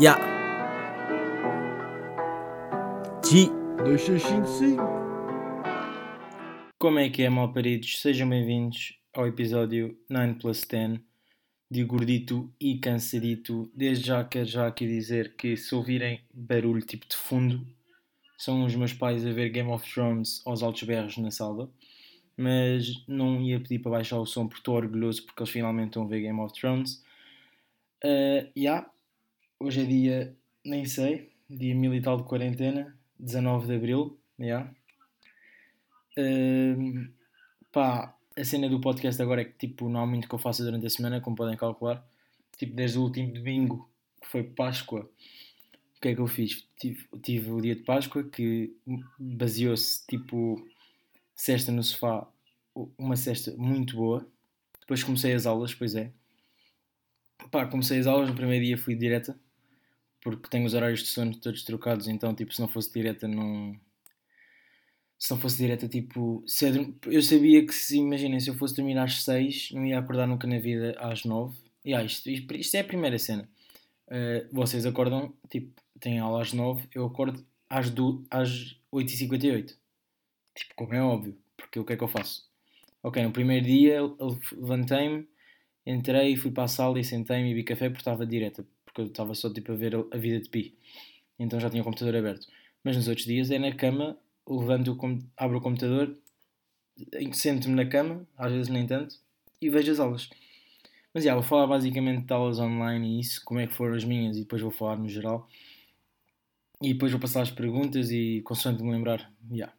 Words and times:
Ya. 0.00 0.16
G. 3.24 3.48
2655. 3.84 4.80
Como 6.78 7.00
é 7.00 7.10
que 7.10 7.24
é, 7.24 7.28
malparidos? 7.28 8.00
Sejam 8.00 8.28
bem-vindos 8.28 8.96
ao 9.12 9.26
episódio 9.26 9.98
9 10.08 10.34
plus 10.34 10.64
10 10.64 11.00
de 11.68 11.82
Gordito 11.82 12.48
e 12.60 12.78
Cansadito. 12.78 13.68
Desde 13.74 14.06
já 14.06 14.22
quero 14.22 14.46
já 14.46 14.68
aqui 14.68 14.86
dizer 14.86 15.34
que 15.34 15.56
se 15.56 15.74
ouvirem 15.74 16.20
barulho 16.32 16.80
tipo 16.80 17.04
de 17.08 17.16
fundo, 17.16 17.66
são 18.36 18.64
os 18.64 18.76
meus 18.76 18.92
pais 18.92 19.26
a 19.26 19.32
ver 19.32 19.48
Game 19.48 19.68
of 19.68 19.92
Thrones 19.92 20.40
aos 20.46 20.62
altos 20.62 20.84
berros 20.84 21.16
na 21.16 21.32
sala. 21.32 21.68
Mas 22.36 23.04
não 23.08 23.42
ia 23.42 23.58
pedir 23.58 23.80
para 23.80 23.90
baixar 23.90 24.20
o 24.20 24.26
som 24.26 24.46
porque 24.46 24.60
estou 24.60 24.76
orgulhoso 24.76 25.24
porque 25.26 25.42
eles 25.42 25.50
finalmente 25.50 25.88
estão 25.88 26.04
a 26.04 26.06
ver 26.06 26.20
Game 26.20 26.38
of 26.38 26.54
Thrones. 26.54 27.02
Uh, 28.04 28.46
yeah. 28.56 28.88
Hoje 29.60 29.82
é 29.82 29.84
dia, 29.84 30.36
nem 30.64 30.84
sei, 30.84 31.32
dia 31.50 31.74
mil 31.74 32.00
tal 32.00 32.16
de 32.16 32.22
quarentena, 32.22 32.96
19 33.18 33.66
de 33.66 33.74
Abril. 33.74 34.16
Yeah. 34.38 34.72
Uh, 36.16 37.08
pá, 37.72 38.16
a 38.36 38.44
cena 38.44 38.68
do 38.68 38.80
podcast 38.80 39.20
agora 39.20 39.40
é 39.40 39.44
que 39.44 39.66
tipo, 39.66 39.88
não 39.88 40.00
há 40.00 40.06
muito 40.06 40.28
que 40.28 40.34
eu 40.34 40.38
faça 40.38 40.62
durante 40.62 40.86
a 40.86 40.90
semana, 40.90 41.20
como 41.20 41.34
podem 41.34 41.56
calcular. 41.56 42.08
Tipo, 42.56 42.76
desde 42.76 42.98
o 42.98 43.02
último 43.02 43.32
domingo, 43.32 43.90
que 44.22 44.28
foi 44.28 44.44
Páscoa, 44.44 45.10
o 45.96 46.00
que 46.00 46.08
é 46.08 46.14
que 46.14 46.20
eu 46.20 46.28
fiz? 46.28 46.64
Tive, 46.78 47.08
tive 47.20 47.50
o 47.50 47.60
dia 47.60 47.74
de 47.74 47.82
Páscoa 47.82 48.22
que 48.22 48.76
baseou-se 49.18 50.06
tipo 50.06 50.64
cesta 51.34 51.72
no 51.72 51.82
sofá, 51.82 52.28
uma 52.96 53.16
cesta 53.16 53.52
muito 53.56 53.96
boa. 53.96 54.24
Depois 54.78 55.02
comecei 55.02 55.32
as 55.32 55.46
aulas, 55.46 55.74
pois 55.74 55.96
é. 55.96 56.12
Pá, 57.50 57.66
comecei 57.66 57.98
as 57.98 58.06
aulas, 58.06 58.28
no 58.28 58.36
primeiro 58.36 58.64
dia 58.64 58.78
fui 58.78 58.94
direta, 58.94 59.36
porque 60.36 60.50
tenho 60.50 60.66
os 60.66 60.74
horários 60.74 61.00
de 61.00 61.08
sono 61.08 61.34
todos 61.36 61.62
trocados, 61.62 62.08
então 62.08 62.34
tipo, 62.34 62.54
se 62.54 62.60
não 62.60 62.68
fosse 62.68 62.92
direta 62.92 63.26
não 63.26 63.78
se 65.18 65.30
não 65.32 65.38
fosse 65.38 65.58
direta, 65.58 65.88
tipo, 65.88 66.44
cedo, 66.46 66.94
eu 67.06 67.20
sabia 67.22 67.66
que 67.66 67.74
se, 67.74 67.98
imaginem, 67.98 68.38
se 68.38 68.50
eu 68.50 68.54
fosse 68.54 68.76
dormir 68.76 68.96
às 68.98 69.24
6, 69.24 69.72
não 69.72 69.84
ia 69.84 69.98
acordar 69.98 70.28
nunca 70.28 70.46
na 70.46 70.58
vida 70.58 70.94
às 70.98 71.24
9. 71.24 71.58
E 71.84 71.92
ah, 71.92 72.04
isto, 72.04 72.30
isto 72.30 72.76
é 72.76 72.80
a 72.80 72.84
primeira 72.84 73.18
cena. 73.18 73.48
Uh, 74.06 74.46
vocês 74.52 74.86
acordam, 74.86 75.34
tipo, 75.50 75.72
têm 75.98 76.20
aula 76.20 76.40
às 76.40 76.52
9, 76.52 76.88
eu 76.94 77.04
acordo 77.04 77.44
às, 77.68 77.90
do, 77.90 78.24
às 78.30 78.78
8h58. 78.92 79.76
Tipo, 80.54 80.74
como 80.76 80.94
é 80.94 81.02
óbvio, 81.02 81.36
porque 81.56 81.80
o 81.80 81.84
que 81.84 81.94
é 81.94 81.96
que 81.96 82.04
eu 82.04 82.08
faço? 82.08 82.48
Ok, 83.02 83.22
no 83.22 83.32
primeiro 83.32 83.66
dia 83.66 84.00
levantei-me, 84.52 85.28
entrei, 85.84 86.36
fui 86.36 86.50
para 86.50 86.64
a 86.64 86.68
sala 86.68 86.98
e 86.98 87.04
sentei-me 87.04 87.50
e 87.50 87.54
vi 87.54 87.64
café 87.64 87.88
porque 87.88 88.00
estava 88.00 88.26
direta, 88.26 88.66
porque 88.98 89.02
eu 89.02 89.06
estava 89.06 89.34
só 89.34 89.52
tipo 89.52 89.70
a 89.70 89.76
ver 89.76 89.94
a 89.94 90.16
vida 90.16 90.40
de 90.40 90.48
pi. 90.48 90.76
Então 91.38 91.60
já 91.60 91.70
tinha 91.70 91.82
o 91.82 91.84
computador 91.84 92.16
aberto. 92.16 92.48
Mas 92.82 92.96
nos 92.96 93.06
outros 93.06 93.26
dias 93.26 93.50
é 93.50 93.58
na 93.58 93.72
cama 93.72 94.18
levanto, 94.48 94.98
abro 95.36 95.58
o 95.58 95.60
computador, 95.60 96.16
sento-me 97.32 97.74
na 97.74 97.86
cama, 97.86 98.26
às 98.36 98.50
vezes 98.50 98.68
nem 98.68 98.86
tanto, 98.86 99.14
e 99.60 99.70
vejo 99.70 99.92
as 99.92 100.00
aulas. 100.00 100.30
Mas 101.14 101.24
já, 101.24 101.34
vou 101.34 101.42
falar 101.42 101.66
basicamente 101.66 102.24
de 102.24 102.32
aulas 102.32 102.58
online 102.58 103.16
e 103.16 103.20
isso, 103.20 103.44
como 103.44 103.60
é 103.60 103.66
que 103.66 103.74
foram 103.74 103.94
as 103.94 104.04
minhas, 104.04 104.36
e 104.36 104.40
depois 104.40 104.62
vou 104.62 104.70
falar 104.70 104.96
no 104.96 105.08
geral. 105.08 105.48
E 106.82 106.94
depois 106.94 107.12
vou 107.12 107.20
passar 107.20 107.42
as 107.42 107.50
perguntas 107.50 108.10
e 108.10 108.40
consoante 108.42 108.82
me 108.82 108.90
lembrar, 108.90 109.30
já. 109.52 109.72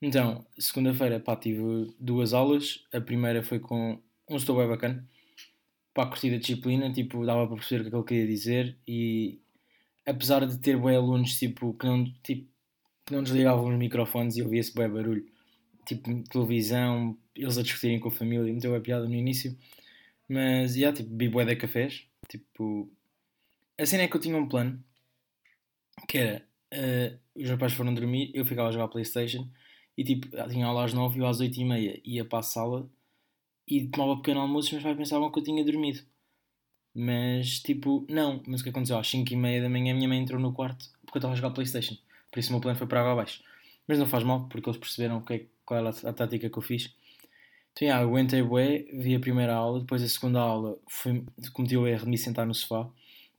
Então, 0.00 0.44
segunda-feira, 0.58 1.18
pá, 1.18 1.34
tive 1.36 1.94
duas 1.98 2.34
aulas. 2.34 2.84
A 2.92 3.00
primeira 3.00 3.42
foi 3.42 3.60
com 3.60 3.98
um 4.28 4.36
estou 4.36 4.56
bem 4.56 4.68
bacana. 4.68 5.08
Pá, 5.94 6.06
curti 6.06 6.30
da 6.30 6.38
disciplina, 6.38 6.92
tipo, 6.92 7.24
dava 7.24 7.46
para 7.46 7.56
perceber 7.56 7.86
o 7.86 7.90
que 7.90 7.96
ele 7.96 8.04
queria 8.04 8.26
dizer 8.26 8.78
e 8.88 9.40
apesar 10.06 10.46
de 10.46 10.58
ter 10.58 10.76
bem 10.80 10.96
alunos, 10.96 11.38
tipo, 11.38 11.74
que 11.74 11.86
não, 11.86 12.04
tipo, 12.22 12.48
não 13.10 13.22
desligavam 13.22 13.68
os 13.68 13.78
microfones 13.78 14.36
e 14.36 14.42
ouvia-se 14.42 14.74
bem 14.74 14.88
barulho. 14.88 15.26
Tipo, 15.86 16.22
televisão, 16.24 17.16
eles 17.34 17.58
a 17.58 17.62
discutirem 17.62 18.00
com 18.00 18.08
a 18.08 18.12
família, 18.12 18.52
meteu 18.52 18.74
a 18.74 18.80
piada 18.80 19.06
no 19.08 19.14
início. 19.14 19.56
Mas, 20.28 20.74
já, 20.74 20.78
yeah, 20.78 20.96
tipo, 20.96 21.10
bi 21.10 21.28
bué 21.28 21.44
de 21.44 21.56
cafés. 21.56 22.06
Tipo, 22.28 22.90
a 23.78 23.86
cena 23.86 24.04
é 24.04 24.08
que 24.08 24.16
eu 24.16 24.20
tinha 24.20 24.36
um 24.36 24.48
plano, 24.48 24.82
que 26.08 26.18
era, 26.18 26.46
uh, 26.72 27.18
os 27.34 27.50
pais 27.58 27.72
foram 27.72 27.94
dormir, 27.94 28.30
eu 28.34 28.44
ficava 28.44 28.68
a 28.68 28.72
jogar 28.72 28.88
Playstation, 28.88 29.48
e 29.96 30.04
tipo, 30.04 30.28
tinha 30.48 30.66
aula 30.66 30.84
às 30.84 30.92
9 30.94 31.18
e 31.18 31.20
eu 31.20 31.26
às 31.26 31.40
8 31.40 31.60
e 31.60 31.64
meia 31.64 32.00
ia 32.04 32.24
para 32.24 32.38
a 32.38 32.42
sala 32.42 32.88
e 33.66 33.86
tomava 33.88 34.16
pequeno 34.16 34.40
almoço 34.40 34.68
os 34.68 34.72
meus 34.72 34.84
pais 34.84 34.96
pensavam 34.96 35.30
que 35.30 35.38
eu 35.38 35.44
tinha 35.44 35.64
dormido. 35.64 36.00
Mas, 36.94 37.60
tipo, 37.60 38.06
não. 38.08 38.42
Mas 38.46 38.60
o 38.60 38.64
que 38.64 38.70
aconteceu? 38.70 38.98
Às 38.98 39.08
5 39.08 39.32
e 39.32 39.36
meia 39.36 39.62
da 39.62 39.68
manhã 39.68 39.92
a 39.92 39.96
minha 39.96 40.08
mãe 40.08 40.18
entrou 40.18 40.40
no 40.40 40.52
quarto 40.52 40.86
porque 41.04 41.18
eu 41.18 41.20
estava 41.20 41.34
a 41.34 41.36
jogar 41.36 41.50
Playstation. 41.50 41.96
Por 42.30 42.38
isso 42.38 42.50
o 42.50 42.52
meu 42.52 42.60
plano 42.60 42.78
foi 42.78 42.86
para 42.86 43.00
água 43.00 43.12
abaixo. 43.12 43.42
Mas 43.86 43.98
não 43.98 44.06
faz 44.06 44.24
mal, 44.24 44.48
porque 44.48 44.68
eles 44.68 44.78
perceberam 44.78 45.20
que 45.20 45.34
é, 45.34 45.46
qual 45.64 45.80
era 45.80 45.90
a 45.90 46.12
tática 46.12 46.48
que 46.48 46.58
eu 46.58 46.62
fiz. 46.62 46.94
Então, 47.72 47.86
yeah, 47.86 48.02
aguentei 48.02 48.42
bué, 48.42 48.84
vi 48.92 49.14
a 49.14 49.20
primeira 49.20 49.54
aula, 49.54 49.80
depois 49.80 50.02
a 50.02 50.08
segunda 50.08 50.40
aula 50.40 50.78
fui, 50.88 51.24
cometi 51.52 51.76
o 51.76 51.86
erro 51.86 52.04
de 52.04 52.10
me 52.10 52.18
sentar 52.18 52.46
no 52.46 52.54
sofá. 52.54 52.88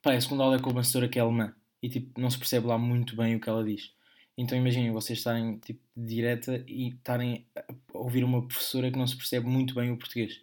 Pá, 0.01 0.13
a 0.13 0.22
segunda 0.22 0.44
aula 0.44 0.57
é 0.57 0.59
com 0.59 0.72
uma 0.72 0.83
senhora 0.83 1.07
que 1.07 1.19
é 1.19 1.22
alemã 1.22 1.53
e 1.81 1.89
tipo, 1.89 2.19
não 2.19 2.29
se 2.29 2.38
percebe 2.38 2.66
lá 2.66 2.78
muito 2.78 3.16
bem 3.16 3.35
o 3.35 3.39
que 3.39 3.50
ela 3.50 3.63
diz. 3.63 3.91
Então 4.38 4.57
imaginem 4.57 4.91
vocês 4.91 5.19
estarem 5.19 5.57
tipo, 5.59 5.81
direta 5.95 6.63
e 6.67 6.89
estarem 6.89 7.45
a 7.55 7.63
ouvir 7.94 8.23
uma 8.23 8.45
professora 8.47 8.91
que 8.91 8.97
não 8.97 9.05
se 9.05 9.16
percebe 9.16 9.47
muito 9.47 9.75
bem 9.75 9.91
o 9.91 9.97
português. 9.97 10.41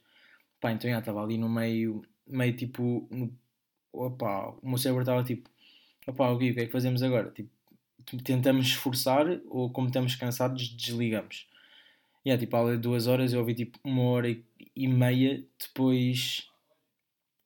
Pá, 0.60 0.72
então 0.72 0.90
já 0.90 0.98
estava 0.98 1.22
ali 1.22 1.36
no 1.38 1.48
meio, 1.48 2.02
meio 2.26 2.56
tipo, 2.56 3.08
no, 3.10 3.36
opa, 3.92 4.56
o 4.62 4.68
meu 4.68 4.78
cérebro 4.78 5.02
estava 5.02 5.24
tipo, 5.24 5.50
o 6.06 6.38
que 6.38 6.48
é 6.50 6.66
que 6.66 6.72
fazemos 6.72 7.02
agora? 7.02 7.30
Tipo, 7.30 7.50
tentamos 8.24 8.66
esforçar 8.66 9.40
ou 9.46 9.70
como 9.70 9.88
estamos 9.88 10.14
cansados 10.14 10.68
desligamos. 10.68 11.48
E 12.24 12.28
yeah, 12.28 12.38
tipo, 12.38 12.56
a 12.56 12.60
aula 12.60 12.72
de 12.72 12.82
duas 12.82 13.06
horas 13.06 13.32
eu 13.32 13.40
ouvi 13.40 13.54
tipo 13.54 13.78
uma 13.84 14.02
hora 14.02 14.28
e, 14.76 14.88
meia, 14.88 15.44
depois 15.58 16.48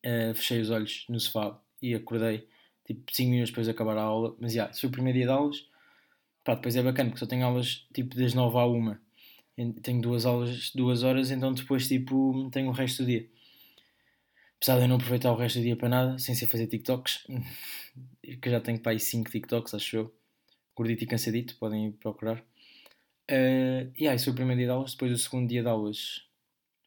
uh, 0.04 0.34
fechei 0.34 0.60
os 0.60 0.70
olhos 0.70 1.04
no 1.08 1.20
sofá 1.20 1.58
e 1.80 1.94
acordei 1.94 2.48
tipo 2.84 3.02
5 3.12 3.30
minutos 3.30 3.50
depois 3.50 3.66
de 3.66 3.70
acabar 3.70 3.96
a 3.96 4.02
aula. 4.02 4.36
Mas 4.40 4.52
já, 4.52 4.62
yeah, 4.62 4.74
foi 4.74 4.88
o 4.88 4.92
primeiro 4.92 5.18
dia 5.18 5.26
de 5.26 5.32
aulas. 5.32 5.66
Pá, 6.44 6.54
depois 6.54 6.76
é 6.76 6.82
bacana 6.82 7.10
porque 7.10 7.20
só 7.20 7.26
tenho 7.26 7.44
aulas 7.44 7.86
tipo 7.92 8.14
das 8.16 8.34
9 8.34 8.58
à 8.58 8.66
1. 8.66 8.96
Tenho 9.82 10.00
duas 10.02 10.26
aulas, 10.26 10.70
duas 10.74 11.02
horas, 11.02 11.30
então 11.30 11.52
depois 11.52 11.88
tipo 11.88 12.50
tenho 12.50 12.68
o 12.68 12.72
resto 12.72 13.02
do 13.02 13.06
dia. 13.06 13.28
Apesar 14.56 14.76
de 14.76 14.84
eu 14.84 14.88
não 14.88 14.96
aproveitar 14.96 15.32
o 15.32 15.36
resto 15.36 15.58
do 15.58 15.62
dia 15.64 15.76
para 15.76 15.88
nada, 15.88 16.18
sem 16.18 16.34
ser 16.34 16.46
fazer 16.46 16.66
TikToks, 16.66 17.26
que 18.40 18.50
já 18.50 18.60
tenho 18.60 18.78
para 18.80 18.92
aí 18.92 19.00
5 19.00 19.30
TikToks, 19.30 19.74
acho 19.74 19.96
eu 19.96 20.14
gordito 20.74 21.04
e 21.04 21.06
cansadito, 21.06 21.56
podem 21.56 21.92
procurar. 21.92 22.44
Uh, 23.30 23.90
e 23.96 24.06
isso 24.06 24.24
foi 24.24 24.32
o 24.32 24.36
primeiro 24.36 24.58
dia 24.58 24.66
de 24.66 24.72
aulas. 24.72 24.92
Depois 24.92 25.12
o 25.12 25.18
segundo 25.18 25.48
dia 25.48 25.62
de 25.62 25.68
aulas 25.68 26.26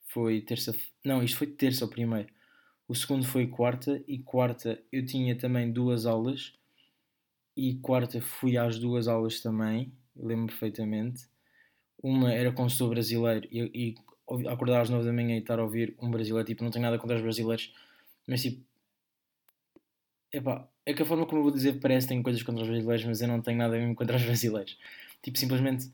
foi 0.08 0.42
terça. 0.42 0.76
Não, 1.04 1.24
isto 1.24 1.38
foi 1.38 1.48
terça 1.48 1.86
o 1.86 1.88
primeiro. 1.88 2.30
O 2.88 2.96
segundo 2.96 3.26
foi 3.26 3.48
quarta. 3.48 4.04
E 4.08 4.20
quarta 4.20 4.82
eu 4.92 5.06
tinha 5.06 5.36
também 5.36 5.72
duas 5.72 6.06
aulas. 6.06 6.54
E 7.58 7.76
quarta 7.80 8.22
fui 8.22 8.56
às 8.56 8.78
duas 8.78 9.08
aulas 9.08 9.42
também. 9.42 9.92
Lembro 10.16 10.48
perfeitamente. 10.48 11.28
Uma 12.02 12.32
era 12.32 12.52
com 12.52 12.70
sou 12.70 12.90
brasileiro. 12.90 13.48
E, 13.52 13.96
e 14.30 14.48
acordar 14.48 14.82
às 14.82 14.90
nove 14.92 15.06
da 15.06 15.12
manhã 15.12 15.36
e 15.36 15.40
estar 15.40 15.60
a 15.60 15.64
ouvir 15.64 15.96
um 16.00 16.12
brasileiro. 16.12 16.46
Tipo, 16.46 16.64
não 16.64 16.70
tenho 16.70 16.86
nada 16.86 17.00
contra 17.00 17.18
os 17.18 17.22
brasileiros. 17.24 17.74
Mas 18.28 18.44
tipo. 18.44 18.64
Epá, 20.32 20.70
é 20.86 20.94
que 20.94 21.02
a 21.02 21.06
forma 21.06 21.26
como 21.26 21.40
eu 21.40 21.44
vou 21.44 21.52
dizer 21.52 21.80
parece 21.80 22.06
que 22.06 22.10
tenho 22.10 22.22
coisas 22.22 22.44
contra 22.44 22.62
os 22.62 22.70
brasileiros, 22.70 23.06
mas 23.06 23.22
eu 23.22 23.28
não 23.28 23.42
tenho 23.42 23.58
nada 23.58 23.76
mesmo 23.76 23.96
contra 23.96 24.18
os 24.18 24.24
brasileiros. 24.24 24.78
Tipo, 25.24 25.38
simplesmente. 25.40 25.88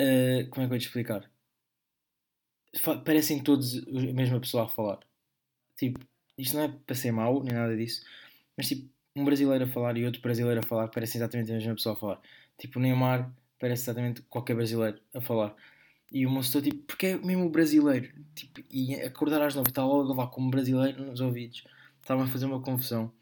Uh, 0.00 0.46
como 0.50 0.62
é 0.64 0.64
que 0.64 0.64
eu 0.64 0.68
vou 0.68 0.78
te 0.78 0.86
explicar? 0.86 1.30
Parecem 3.04 3.42
todos 3.42 3.78
a 3.88 4.12
mesma 4.12 4.38
pessoa 4.38 4.64
a 4.64 4.68
falar. 4.68 5.00
Tipo, 5.76 5.98
isto 6.36 6.56
não 6.56 6.64
é 6.64 6.68
para 6.68 6.94
ser 6.94 7.10
mau, 7.10 7.42
nem 7.42 7.54
nada 7.54 7.76
disso, 7.76 8.04
mas 8.56 8.68
tipo, 8.68 8.88
um 9.20 9.24
brasileiro 9.24 9.64
a 9.64 9.66
falar 9.68 9.96
e 9.96 10.04
outro 10.04 10.20
brasileiro 10.20 10.60
a 10.60 10.62
falar 10.62 10.88
parecem 10.88 11.18
exatamente 11.18 11.50
a 11.50 11.54
mesma 11.54 11.74
pessoa 11.74 11.94
a 11.94 11.98
falar. 11.98 12.20
Tipo, 12.58 12.78
o 12.78 12.82
Neymar 12.82 13.30
parece 13.58 13.84
exatamente 13.84 14.22
qualquer 14.22 14.54
brasileiro 14.54 15.00
a 15.14 15.20
falar. 15.20 15.54
E 16.10 16.26
o 16.26 16.30
moço 16.30 16.60
tipo, 16.62 16.82
porque 16.84 17.06
é 17.06 17.16
mesmo 17.18 17.46
o 17.46 17.50
brasileiro? 17.50 18.08
Tipo, 18.34 18.62
e 18.70 18.94
acordar 18.96 19.42
às 19.42 19.54
nove 19.54 19.68
está 19.70 19.84
logo 19.84 20.08
levar 20.08 20.28
como 20.28 20.50
brasileiro 20.50 21.04
nos 21.04 21.20
ouvidos 21.20 21.64
estava 22.08 22.24
a 22.24 22.26
fazer 22.26 22.46
uma 22.46 22.62
confusão. 22.62 23.12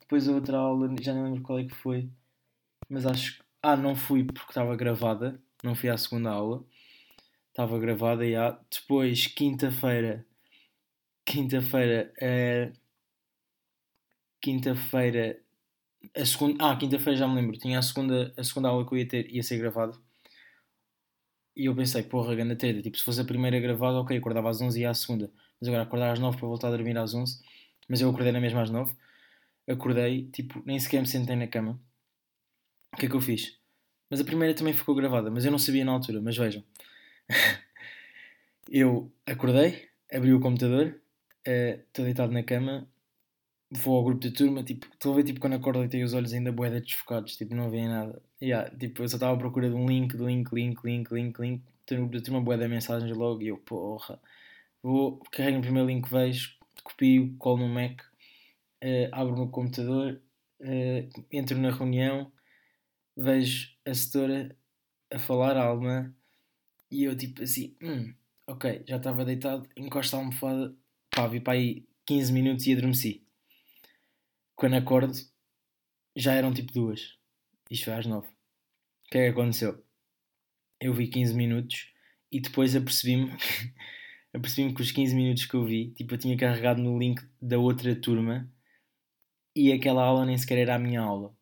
Depois 0.00 0.28
a 0.28 0.32
outra 0.32 0.56
aula, 0.56 0.94
já 1.00 1.12
não 1.12 1.24
lembro 1.24 1.42
qual 1.42 1.58
é 1.58 1.64
que 1.64 1.74
foi, 1.74 2.08
mas 2.88 3.04
acho 3.04 3.38
que. 3.38 3.46
Ah, 3.62 3.76
não 3.76 3.96
fui 3.96 4.22
porque 4.22 4.52
estava 4.52 4.76
gravada, 4.76 5.40
não 5.62 5.74
fui 5.74 5.88
à 5.88 5.98
segunda 5.98 6.30
aula, 6.30 6.64
estava 7.50 7.78
gravada 7.78 8.24
e 8.24 8.36
há. 8.36 8.56
Depois, 8.70 9.26
quinta-feira, 9.26 10.24
quinta-feira, 11.24 12.12
é... 12.20 12.72
quinta-feira, 14.40 15.40
a 16.14 16.24
segunda. 16.26 16.64
Ah, 16.64 16.76
quinta-feira 16.76 17.18
já 17.18 17.28
me 17.28 17.34
lembro, 17.36 17.56
tinha 17.58 17.78
a 17.78 17.82
segunda, 17.82 18.32
a 18.36 18.44
segunda 18.44 18.68
aula 18.68 18.86
que 18.86 18.94
eu 18.94 18.98
ia 18.98 19.08
ter, 19.08 19.30
ia 19.34 19.42
ser 19.42 19.58
gravado. 19.58 20.00
E 21.56 21.66
eu 21.66 21.74
pensei, 21.74 22.02
porra, 22.02 22.34
grande 22.34 22.54
treta, 22.56 22.82
tipo, 22.82 22.98
se 22.98 23.04
fosse 23.04 23.20
a 23.20 23.24
primeira 23.24 23.58
gravada, 23.58 23.98
ok, 23.98 24.16
acordava 24.16 24.50
às 24.50 24.60
11 24.60 24.78
e 24.78 24.82
ia 24.82 24.90
à 24.90 24.94
segunda. 24.94 25.32
Mas 25.58 25.68
agora 25.68 25.84
acordar 25.84 26.12
às 26.12 26.18
9 26.18 26.36
para 26.36 26.46
voltar 26.46 26.68
a 26.68 26.70
dormir 26.70 26.96
às 26.98 27.14
11 27.14 27.40
mas 27.88 28.00
eu 28.00 28.10
acordei 28.10 28.32
na 28.32 28.40
mesma 28.40 28.62
às 28.62 28.70
9. 28.70 28.94
acordei, 29.68 30.28
tipo, 30.30 30.62
nem 30.64 30.78
sequer 30.78 31.00
me 31.00 31.06
sentei 31.06 31.36
na 31.36 31.46
cama. 31.46 31.80
O 32.92 32.96
que 32.96 33.06
é 33.06 33.08
que 33.08 33.14
eu 33.14 33.20
fiz? 33.20 33.58
Mas 34.10 34.20
a 34.20 34.24
primeira 34.24 34.54
também 34.54 34.72
ficou 34.72 34.94
gravada, 34.94 35.30
mas 35.30 35.44
eu 35.44 35.50
não 35.50 35.58
sabia 35.58 35.84
na 35.84 35.92
altura, 35.92 36.20
mas 36.20 36.36
vejam. 36.36 36.64
eu 38.70 39.12
acordei, 39.26 39.88
abri 40.12 40.32
o 40.32 40.40
computador, 40.40 41.00
estou 41.44 42.04
uh, 42.04 42.06
deitado 42.06 42.32
na 42.32 42.42
cama, 42.42 42.88
vou 43.70 43.96
ao 43.96 44.04
grupo 44.04 44.20
de 44.20 44.30
turma, 44.30 44.62
tipo, 44.62 44.86
estou 44.92 45.12
a 45.12 45.16
ver 45.16 45.24
tipo, 45.24 45.40
quando 45.40 45.54
acordo 45.54 45.84
e 45.84 45.88
tenho 45.88 46.06
os 46.06 46.14
olhos 46.14 46.32
ainda 46.32 46.52
boeda 46.52 46.80
desfocados, 46.80 47.36
tipo, 47.36 47.54
não 47.54 47.70
veem 47.70 47.88
nada. 47.88 48.22
Yeah, 48.40 48.70
tipo, 48.76 49.02
eu 49.02 49.08
só 49.08 49.16
estava 49.16 49.34
à 49.34 49.38
procura 49.38 49.68
de 49.68 49.74
um 49.74 49.86
link, 49.86 50.16
link, 50.16 50.52
link, 50.54 50.80
link, 50.84 51.12
link, 51.12 51.40
link, 51.40 51.62
tenho 51.84 52.02
no 52.02 52.08
grupo 52.08 52.18
de 52.18 52.24
turma 52.24 52.40
boeda 52.40 52.68
mensagens 52.68 53.16
logo 53.16 53.42
e 53.42 53.48
eu, 53.48 53.58
porra, 53.58 54.20
vou, 54.82 55.18
carrego 55.32 55.56
no 55.58 55.62
primeiro 55.62 55.88
link 55.88 56.04
que 56.04 56.10
vejo, 56.14 56.56
copio, 56.82 57.34
colo 57.38 57.58
no 57.58 57.68
Mac, 57.68 58.02
uh, 58.84 59.08
abro 59.12 59.34
o 59.34 59.38
meu 59.38 59.48
computador, 59.48 60.20
uh, 60.60 61.24
entro 61.32 61.58
na 61.58 61.70
reunião, 61.70 62.30
vejo 63.16 63.70
a 63.84 63.94
setora 63.94 64.56
a 65.10 65.18
falar 65.18 65.56
a 65.56 65.64
alemã 65.64 66.14
e 66.90 67.04
eu 67.04 67.16
tipo 67.16 67.42
assim, 67.42 67.76
hum, 67.82 68.14
ok, 68.46 68.82
já 68.86 68.96
estava 68.96 69.24
deitado, 69.24 69.68
encosto 69.76 70.16
a 70.16 70.18
almofada, 70.20 70.74
pá, 71.10 71.26
vi 71.26 71.40
para 71.40 71.54
aí 71.54 71.84
15 72.06 72.32
minutos 72.32 72.66
e 72.66 72.72
adormeci. 72.72 73.25
Quando 74.56 74.74
acordo, 74.74 75.12
já 76.16 76.32
eram 76.32 76.52
tipo 76.52 76.72
duas. 76.72 77.18
Isto 77.70 77.84
foi 77.84 77.94
às 77.94 78.06
nove. 78.06 78.26
O 78.26 79.10
que 79.10 79.18
é 79.18 79.24
que 79.24 79.38
aconteceu? 79.38 79.84
Eu 80.80 80.94
vi 80.94 81.08
15 81.08 81.34
minutos 81.34 81.92
e 82.32 82.40
depois 82.40 82.74
apercebi-me 82.74 83.32
apercebi-me 84.34 84.74
que 84.74 84.80
os 84.80 84.90
15 84.90 85.14
minutos 85.14 85.44
que 85.44 85.54
eu 85.54 85.64
vi, 85.64 85.90
tipo, 85.92 86.14
eu 86.14 86.18
tinha 86.18 86.38
carregado 86.38 86.80
no 86.80 86.98
link 86.98 87.22
da 87.40 87.58
outra 87.58 87.94
turma 88.00 88.50
e 89.54 89.70
aquela 89.72 90.02
aula 90.02 90.24
nem 90.24 90.38
sequer 90.38 90.58
era 90.58 90.76
a 90.76 90.78
minha 90.78 91.02
aula. 91.02 91.36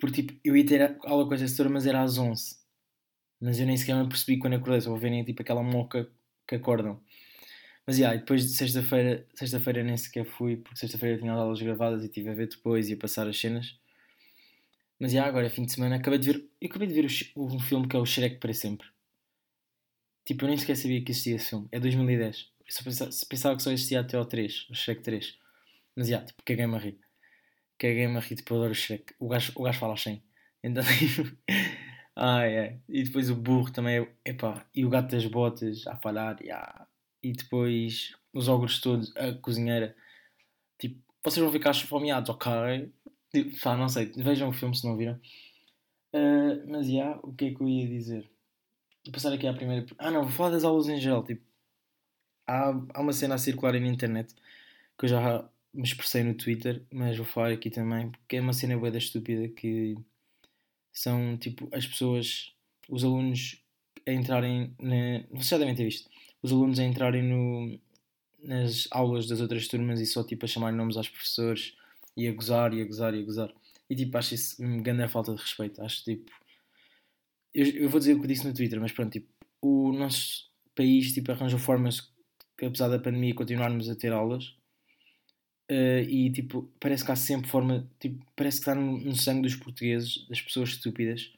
Porque, 0.00 0.24
tipo, 0.24 0.40
eu 0.44 0.56
ia 0.56 0.66
ter 0.66 0.98
aula 1.04 1.28
com 1.28 1.34
a 1.34 1.36
gestora, 1.36 1.70
mas 1.70 1.86
era 1.86 2.02
às 2.02 2.18
11. 2.18 2.58
Mas 3.40 3.60
eu 3.60 3.66
nem 3.66 3.76
sequer 3.76 3.94
me 3.94 4.08
percebi 4.08 4.40
quando 4.40 4.54
acordei, 4.54 4.80
só 4.80 4.94
verem, 4.96 5.24
tipo, 5.24 5.42
aquela 5.42 5.62
moca 5.62 6.10
que 6.48 6.56
acordam. 6.56 7.00
Mas, 7.86 7.98
yeah, 7.98 8.16
depois 8.16 8.42
de 8.42 8.50
sexta-feira, 8.50 9.26
sexta-feira 9.34 9.82
nem 9.82 9.96
sequer 9.96 10.24
fui, 10.24 10.56
porque 10.56 10.78
sexta-feira 10.78 11.18
tinha 11.18 11.32
as 11.32 11.38
aulas 11.38 11.60
gravadas 11.60 12.04
e 12.04 12.08
tive 12.08 12.30
a 12.30 12.34
ver 12.34 12.48
depois 12.48 12.88
e 12.88 12.94
a 12.94 12.96
passar 12.96 13.26
as 13.28 13.38
cenas. 13.38 13.78
Mas, 14.98 15.12
yeah, 15.12 15.28
agora 15.28 15.46
é 15.46 15.50
fim 15.50 15.64
de 15.64 15.72
semana, 15.72 15.96
acabei 15.96 16.18
de 16.18 16.32
ver, 16.32 16.50
eu 16.60 16.68
acabei 16.68 16.86
de 16.88 16.94
ver 16.94 17.06
o, 17.34 17.46
um 17.46 17.58
filme 17.58 17.88
que 17.88 17.96
é 17.96 17.98
o 17.98 18.06
Shrek 18.06 18.36
para 18.38 18.52
sempre. 18.54 18.86
Tipo, 20.24 20.44
eu 20.44 20.48
nem 20.48 20.56
sequer 20.58 20.76
sabia 20.76 21.02
que 21.02 21.10
existia 21.10 21.36
esse 21.36 21.48
filme. 21.50 21.68
É 21.72 21.80
2010. 21.80 22.52
Eu 22.66 22.72
só 22.72 22.84
pensava, 22.84 23.10
pensava 23.28 23.56
que 23.56 23.62
só 23.62 23.72
existia 23.72 24.00
até 24.00 24.16
ao 24.16 24.26
3, 24.26 24.68
o 24.70 24.74
Shrek 24.74 25.02
3. 25.02 25.38
Mas, 25.96 26.08
yeah, 26.08 26.26
tipo, 26.26 26.42
caguei-me 26.44 26.76
a 26.76 26.78
rir 26.78 26.98
caguei-me 27.80 28.16
a 28.18 28.20
rir, 28.20 28.36
tipo, 28.36 28.54
eu 28.54 28.58
adoro 28.58 28.72
o 28.72 28.74
Shrek. 28.74 29.14
O 29.18 29.28
gajo, 29.28 29.52
o 29.56 29.62
gajo 29.64 29.78
fala 29.78 29.94
assim. 29.94 30.22
Então, 30.62 30.82
tipo, 30.98 31.36
ai, 32.14 32.56
é. 32.56 32.80
E 32.88 33.02
depois 33.04 33.30
o 33.30 33.36
burro 33.36 33.72
também, 33.72 34.06
epá, 34.24 34.66
e 34.74 34.84
o 34.84 34.90
gato 34.90 35.10
das 35.12 35.26
botas 35.26 35.86
a 35.86 35.96
falar, 35.96 36.40
yeah. 36.42 36.86
E 37.22 37.32
depois 37.32 38.14
os 38.32 38.48
ogros 38.48 38.80
todos, 38.80 39.14
a 39.16 39.32
cozinheira, 39.34 39.96
tipo, 40.78 41.00
vocês 41.22 41.42
vão 41.42 41.52
ficar 41.52 41.70
esfomeados, 41.72 42.30
ok? 42.30 42.92
Tipo, 43.30 43.60
pá, 43.60 43.76
não 43.76 43.88
sei, 43.88 44.12
vejam 44.16 44.48
o 44.48 44.52
filme 44.52 44.76
se 44.76 44.86
não 44.86 44.96
viram. 44.96 45.20
Uh, 46.14 46.66
mas, 46.68 46.86
já, 46.86 46.92
yeah, 46.92 47.20
o 47.22 47.32
que 47.32 47.46
é 47.46 47.54
que 47.54 47.60
eu 47.60 47.68
ia 47.68 47.86
dizer? 47.86 48.30
Vou 49.04 49.12
passar 49.12 49.32
aqui 49.32 49.46
à 49.46 49.54
primeira... 49.54 49.86
Ah, 49.98 50.10
não, 50.10 50.22
vou 50.22 50.32
falar 50.32 50.50
das 50.50 50.64
aulas 50.64 50.88
em 50.88 51.00
gel, 51.00 51.22
tipo, 51.22 51.42
há, 52.46 52.70
há 52.94 53.00
uma 53.00 53.12
cena 53.12 53.34
a 53.36 53.38
circular 53.38 53.74
aí 53.74 53.80
na 53.80 53.88
internet 53.88 54.34
que 54.98 55.04
eu 55.04 55.08
já 55.08 55.48
me 55.72 55.84
expressei 55.84 56.22
no 56.22 56.34
Twitter, 56.34 56.84
mas 56.92 57.16
vou 57.16 57.24
falar 57.26 57.52
aqui 57.52 57.70
também, 57.70 58.10
porque 58.10 58.36
é 58.36 58.40
uma 58.40 58.52
cena 58.52 58.76
boa 58.76 58.90
da 58.90 58.98
estúpida 58.98 59.48
que 59.48 59.96
são 60.92 61.36
tipo 61.38 61.68
as 61.72 61.86
pessoas, 61.86 62.52
os 62.88 63.04
alunos 63.04 63.62
a 64.06 64.12
entrarem 64.12 64.74
na. 64.78 65.24
Vocês 65.30 65.48
já 65.48 65.58
devem 65.58 65.74
ter 65.74 65.84
visto, 65.84 66.10
os 66.42 66.52
alunos 66.52 66.78
a 66.78 66.84
entrarem 66.84 67.22
no, 67.22 67.78
nas 68.42 68.88
aulas 68.90 69.26
das 69.26 69.40
outras 69.40 69.68
turmas 69.68 70.00
e 70.00 70.06
só 70.06 70.24
tipo 70.24 70.44
a 70.44 70.48
chamar 70.48 70.72
nomes 70.72 70.96
aos 70.96 71.08
professores 71.08 71.74
e 72.16 72.26
a 72.26 72.32
gozar 72.32 72.74
e 72.74 72.82
a 72.82 72.84
gozar 72.84 73.14
e 73.14 73.22
a 73.22 73.24
gozar. 73.24 73.52
E 73.88 73.96
tipo, 73.96 74.16
acho 74.16 74.34
isso 74.34 74.62
uma 74.62 74.82
grande 74.82 75.08
falta 75.08 75.34
de 75.34 75.40
respeito. 75.40 75.82
Acho 75.82 76.04
tipo. 76.04 76.30
Eu, 77.52 77.66
eu 77.66 77.90
vou 77.90 77.98
dizer 77.98 78.14
o 78.14 78.20
que 78.20 78.28
disse 78.28 78.46
no 78.46 78.54
Twitter, 78.54 78.80
mas 78.80 78.92
pronto, 78.92 79.12
tipo, 79.12 79.28
o 79.60 79.92
nosso 79.92 80.48
país 80.74 81.12
tipo, 81.12 81.32
arranjou 81.32 81.58
formas 81.58 82.00
que, 82.56 82.66
apesar 82.66 82.88
da 82.88 82.98
pandemia, 82.98 83.34
continuarmos 83.34 83.88
a 83.88 83.96
ter 83.96 84.12
aulas 84.12 84.54
Uh, 85.70 86.02
e 86.08 86.32
tipo, 86.32 86.68
parece 86.80 87.04
que 87.04 87.12
há 87.12 87.16
sempre 87.16 87.48
forma, 87.48 87.88
tipo, 88.00 88.26
parece 88.34 88.56
que 88.56 88.62
está 88.62 88.74
no, 88.74 88.98
no 88.98 89.14
sangue 89.14 89.42
dos 89.42 89.54
portugueses, 89.54 90.26
das 90.28 90.42
pessoas 90.42 90.70
estúpidas, 90.70 91.32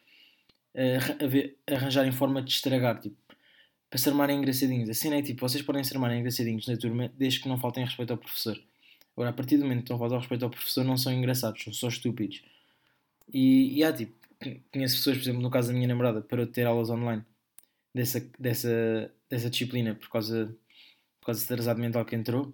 uh, 0.74 1.70
arranjarem 1.70 2.12
forma 2.12 2.40
de 2.40 2.50
estragar, 2.50 2.98
tipo, 2.98 3.14
para 3.92 3.98
se 3.98 4.08
armarem 4.08 4.38
engraçadinhos. 4.38 4.88
Assim 4.88 5.12
é 5.12 5.20
tipo, 5.20 5.46
vocês 5.46 5.62
podem 5.62 5.84
se 5.84 5.92
armarem 5.92 6.20
engraçadinhos 6.20 6.66
na 6.66 6.78
turma 6.78 7.12
desde 7.14 7.40
que 7.40 7.46
não 7.46 7.58
faltem 7.58 7.84
respeito 7.84 8.10
ao 8.10 8.16
professor. 8.16 8.58
Agora, 9.14 9.28
a 9.28 9.32
partir 9.34 9.58
do 9.58 9.64
momento 9.64 9.80
que 9.80 9.84
estão 9.84 9.96
a 9.96 9.98
faltar 9.98 10.18
respeito 10.18 10.46
ao 10.46 10.50
professor, 10.50 10.82
não 10.82 10.96
são 10.96 11.12
engraçados, 11.12 11.62
são 11.62 11.74
só 11.74 11.88
estúpidos. 11.88 12.42
E, 13.30 13.76
e 13.76 13.84
há 13.84 13.92
tipo, 13.92 14.14
conheço 14.72 14.96
pessoas, 14.96 15.18
por 15.18 15.24
exemplo, 15.24 15.42
no 15.42 15.50
caso 15.50 15.68
da 15.68 15.74
minha 15.74 15.86
namorada, 15.86 16.22
para 16.22 16.46
ter 16.46 16.66
aulas 16.66 16.88
online 16.88 17.22
dessa, 17.94 18.26
dessa, 18.38 19.12
dessa 19.28 19.50
disciplina 19.50 19.94
por 19.94 20.08
causa, 20.08 20.46
por 21.20 21.26
causa 21.26 21.40
desse 21.40 21.52
atrasado 21.52 21.78
mental 21.78 22.02
que 22.06 22.16
entrou 22.16 22.50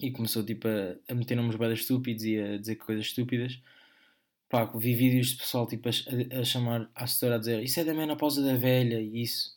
e 0.00 0.10
começou 0.10 0.42
tipo 0.42 0.66
a, 0.66 0.96
a 1.08 1.14
meter 1.14 1.36
nomes 1.36 1.54
bem 1.54 1.72
estúpidos 1.72 2.24
e 2.24 2.36
a 2.36 2.58
dizer 2.58 2.74
coisas 2.74 3.06
estúpidas. 3.06 3.60
Pá, 4.48 4.64
vi 4.64 4.96
vídeos 4.96 5.28
de 5.28 5.36
pessoal 5.36 5.68
tipo, 5.68 5.88
a, 5.88 6.40
a 6.40 6.44
chamar 6.44 6.90
à 6.96 7.04
assessora 7.04 7.36
a 7.36 7.38
dizer 7.38 7.62
isso 7.62 7.78
é 7.78 7.84
da 7.84 7.94
menopausa 7.94 8.42
da 8.42 8.56
velha 8.56 9.00
e 9.00 9.22
isso. 9.22 9.54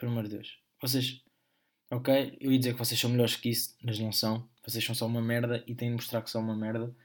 Pelo 0.00 0.12
amor 0.12 0.24
de 0.24 0.30
Deus. 0.30 0.58
Vocês, 0.80 1.22
ok, 1.90 2.38
eu 2.40 2.50
ia 2.50 2.58
dizer 2.58 2.72
que 2.72 2.78
vocês 2.78 2.98
são 2.98 3.10
melhores 3.10 3.36
que 3.36 3.50
isso, 3.50 3.76
mas 3.82 3.98
não 3.98 4.10
são. 4.10 4.48
Vocês 4.64 4.82
são 4.82 4.94
só 4.94 5.06
uma 5.06 5.20
merda 5.20 5.62
e 5.66 5.74
têm 5.74 5.90
de 5.90 5.96
mostrar 5.96 6.22
que 6.22 6.30
são 6.30 6.40
uma 6.40 6.56
merda. 6.56 6.96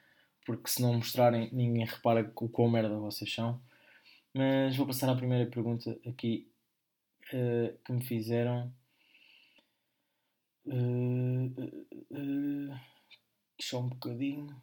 Porque 0.45 0.69
se 0.69 0.81
não 0.81 0.93
mostrarem, 0.93 1.49
ninguém 1.51 1.85
repara 1.85 2.31
o 2.33 2.47
quão 2.47 2.69
merda 2.69 2.97
vocês 2.97 3.33
são. 3.33 3.61
Mas 4.33 4.77
vou 4.77 4.87
passar 4.87 5.09
à 5.09 5.15
primeira 5.15 5.45
pergunta 5.49 5.99
aqui 6.07 6.49
uh, 7.33 7.77
que 7.83 7.91
me 7.91 8.01
fizeram. 8.05 8.73
Uh, 10.65 11.47
uh, 12.11 12.79
só 13.59 13.81
um 13.81 13.89
bocadinho. 13.89 14.55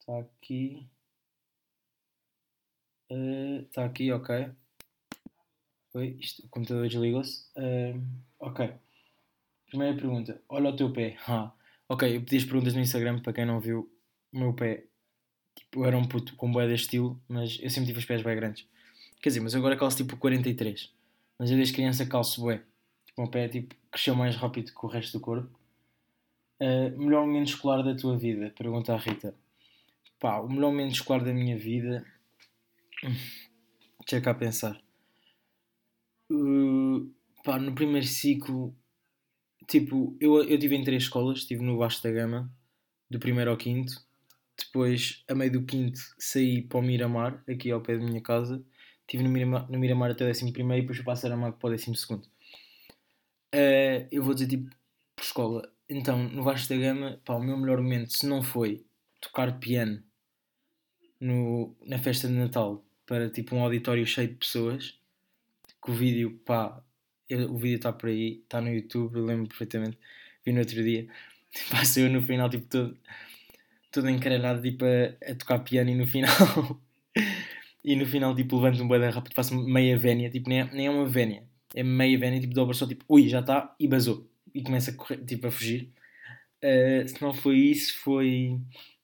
Está 0.00 0.18
aqui. 0.18 0.90
Está 3.08 3.84
aqui, 3.84 4.10
ok. 4.10 4.52
Oi, 5.96 6.18
isto, 6.20 6.44
o 6.44 6.48
computador 6.50 6.86
desligou-se. 6.88 7.46
ok. 8.38 8.70
Primeira 9.66 9.96
pergunta. 9.96 10.42
Olha 10.46 10.68
o 10.68 10.76
teu 10.76 10.92
pé. 10.92 11.16
Ah, 11.26 11.52
ok, 11.88 12.16
eu 12.16 12.20
pedi 12.20 12.36
as 12.36 12.44
perguntas 12.44 12.74
no 12.74 12.80
Instagram 12.80 13.20
para 13.20 13.32
quem 13.32 13.46
não 13.46 13.60
viu. 13.60 13.90
O 14.30 14.38
meu 14.38 14.52
pé. 14.52 14.84
Tipo, 15.54 15.80
eu 15.80 15.84
era 15.86 15.96
um 15.96 16.06
puto 16.06 16.36
com 16.36 16.52
boé 16.52 16.66
de 16.66 16.74
estilo, 16.74 17.18
mas 17.26 17.58
eu 17.62 17.70
sempre 17.70 17.86
tive 17.86 18.00
os 18.00 18.04
pés 18.04 18.22
bem 18.22 18.36
grandes. 18.36 18.68
Quer 19.22 19.30
dizer, 19.30 19.40
mas 19.40 19.54
agora 19.54 19.74
calço 19.74 19.96
tipo 19.96 20.18
43. 20.18 20.92
Mas 21.38 21.50
eu 21.50 21.56
desde 21.56 21.72
criança 21.72 22.04
calço 22.04 22.42
boé 22.42 22.62
o 23.16 23.22
meu 23.22 23.30
pé 23.30 23.48
tipo, 23.48 23.74
cresceu 23.90 24.14
mais 24.14 24.36
rápido 24.36 24.72
que 24.72 24.86
o 24.86 24.88
resto 24.88 25.18
do 25.18 25.24
corpo. 25.24 25.58
Uh, 26.60 26.96
melhor 26.98 27.26
momento 27.26 27.48
escolar 27.48 27.82
da 27.82 27.94
tua 27.96 28.18
vida? 28.18 28.52
Pergunta 28.56 28.92
a 28.92 28.98
Rita. 28.98 29.34
Pá, 30.20 30.40
o 30.40 30.48
melhor 30.48 30.70
momento 30.70 30.92
escolar 30.92 31.24
da 31.24 31.32
minha 31.32 31.56
vida. 31.56 32.04
Deixa 34.00 34.20
cá 34.20 34.34
pensar. 34.34 34.85
Uh, 36.30 37.10
pá, 37.44 37.58
no 37.58 37.74
primeiro 37.74 38.06
ciclo, 38.06 38.76
tipo, 39.68 40.16
eu, 40.20 40.42
eu 40.42 40.58
tive 40.58 40.76
em 40.76 40.84
três 40.84 41.04
escolas. 41.04 41.38
Estive 41.38 41.62
no 41.62 41.78
Vasco 41.78 42.02
da 42.02 42.10
Gama, 42.10 42.52
do 43.10 43.18
primeiro 43.18 43.50
ao 43.50 43.56
quinto. 43.56 43.94
Depois, 44.58 45.24
a 45.28 45.34
meio 45.34 45.52
do 45.52 45.64
quinto, 45.64 45.98
saí 46.18 46.62
para 46.62 46.78
o 46.78 46.82
Miramar, 46.82 47.42
aqui 47.48 47.70
ao 47.70 47.80
pé 47.80 47.98
da 47.98 48.04
minha 48.04 48.22
casa. 48.22 48.64
Estive 49.02 49.22
no 49.22 49.30
Miramar, 49.30 49.70
no 49.70 49.78
Miramar 49.78 50.10
até 50.10 50.24
o 50.24 50.26
décimo 50.26 50.52
primeiro 50.52 50.80
e 50.80 50.82
depois 50.82 50.96
fui 50.98 51.04
para 51.04 51.12
a 51.12 51.16
Saramago 51.16 51.58
para 51.58 51.68
o 51.68 51.70
décimo 51.70 51.94
segundo. 51.94 52.26
Uh, 53.54 54.08
eu 54.10 54.22
vou 54.22 54.34
dizer 54.34 54.48
tipo 54.48 54.70
por 55.14 55.22
escola. 55.22 55.72
Então, 55.88 56.28
no 56.28 56.42
Vasco 56.42 56.68
da 56.68 56.80
Gama, 56.80 57.20
pá, 57.24 57.34
o 57.34 57.42
meu 57.42 57.56
melhor 57.56 57.80
momento, 57.80 58.12
se 58.12 58.26
não 58.26 58.42
foi 58.42 58.84
tocar 59.20 59.58
piano 59.58 60.02
no, 61.20 61.76
na 61.86 61.98
festa 61.98 62.26
de 62.28 62.34
Natal 62.34 62.84
para 63.06 63.30
tipo 63.30 63.54
um 63.54 63.62
auditório 63.62 64.04
cheio 64.06 64.28
de 64.28 64.34
pessoas, 64.34 64.98
que 65.82 65.90
o 65.90 65.94
vídeo, 65.94 66.40
pá, 66.44 66.82
o 67.48 67.56
vídeo 67.58 67.76
está 67.76 67.92
por 67.92 68.08
aí, 68.08 68.40
está 68.42 68.60
no 68.60 68.72
YouTube, 68.72 69.16
eu 69.16 69.24
lembro 69.24 69.48
perfeitamente, 69.48 69.98
vi 70.44 70.52
no 70.52 70.60
outro 70.60 70.82
dia, 70.82 71.08
passei 71.70 72.04
eu 72.04 72.10
no 72.10 72.22
final, 72.22 72.48
tipo, 72.50 72.66
todo, 72.66 72.96
todo 73.90 74.08
encaralhado, 74.10 74.62
tipo, 74.62 74.84
a, 74.84 75.30
a 75.32 75.34
tocar 75.34 75.60
piano 75.60 75.90
e 75.90 75.94
no 75.94 76.06
final. 76.06 76.80
e 77.84 77.96
no 77.96 78.06
final, 78.06 78.34
tipo, 78.34 78.56
levanto 78.56 78.82
um 78.82 78.88
boi 78.88 78.98
rápido, 79.10 79.34
faço 79.34 79.56
meia 79.56 79.96
vénia, 79.98 80.30
tipo, 80.30 80.48
nem 80.48 80.60
é, 80.60 80.64
nem 80.72 80.86
é 80.86 80.90
uma 80.90 81.06
vénia, 81.06 81.44
é 81.74 81.82
meia 81.82 82.18
vénia, 82.18 82.40
tipo, 82.40 82.54
dobra 82.54 82.74
só, 82.74 82.86
tipo, 82.86 83.04
ui, 83.08 83.28
já 83.28 83.40
está, 83.40 83.74
e 83.78 83.88
basou. 83.88 84.28
E 84.54 84.62
começa 84.62 84.90
a 84.90 84.94
correr, 84.94 85.18
tipo, 85.24 85.46
a 85.46 85.50
fugir. 85.50 85.92
Uh, 86.62 87.06
se 87.06 87.20
não 87.20 87.34
foi 87.34 87.58
isso, 87.58 87.98
foi 87.98 88.58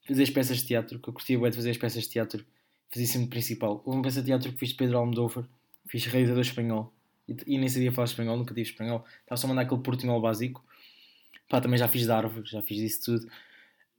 fazer 0.06 0.22
as 0.22 0.30
peças 0.30 0.58
de 0.58 0.66
teatro, 0.66 0.98
que 0.98 1.08
eu 1.08 1.12
curtia 1.12 1.38
bem 1.38 1.50
de 1.50 1.56
fazer 1.56 1.70
as 1.70 1.76
peças 1.76 2.04
de 2.04 2.10
teatro. 2.10 2.44
Fazia 2.90 3.06
sempre 3.06 3.28
principal. 3.28 3.82
Houve 3.84 3.98
uma 3.98 4.02
peça 4.02 4.20
de 4.20 4.26
teatro 4.26 4.52
que 4.52 4.58
fiz 4.58 4.70
de 4.70 4.74
Pedro 4.76 4.98
Almodóvar, 4.98 5.46
fiz 5.88 6.04
realizador 6.06 6.42
espanhol. 6.42 6.92
E, 7.28 7.36
e, 7.46 7.58
nem 7.58 7.68
sabia 7.68 7.92
falar 7.92 8.06
espanhol, 8.06 8.36
nunca 8.36 8.54
tive 8.54 8.68
espanhol. 8.68 9.04
Estava 9.20 9.36
só 9.36 9.46
a 9.46 9.48
mandar 9.48 9.62
aquele 9.62 9.82
portunhol 9.82 10.20
básico. 10.20 10.64
Pá, 11.48 11.60
também 11.60 11.78
já 11.78 11.88
fiz 11.88 12.04
de 12.04 12.12
árvore, 12.12 12.46
já 12.48 12.62
fiz 12.62 12.78
isso 12.80 13.04
tudo. 13.04 13.26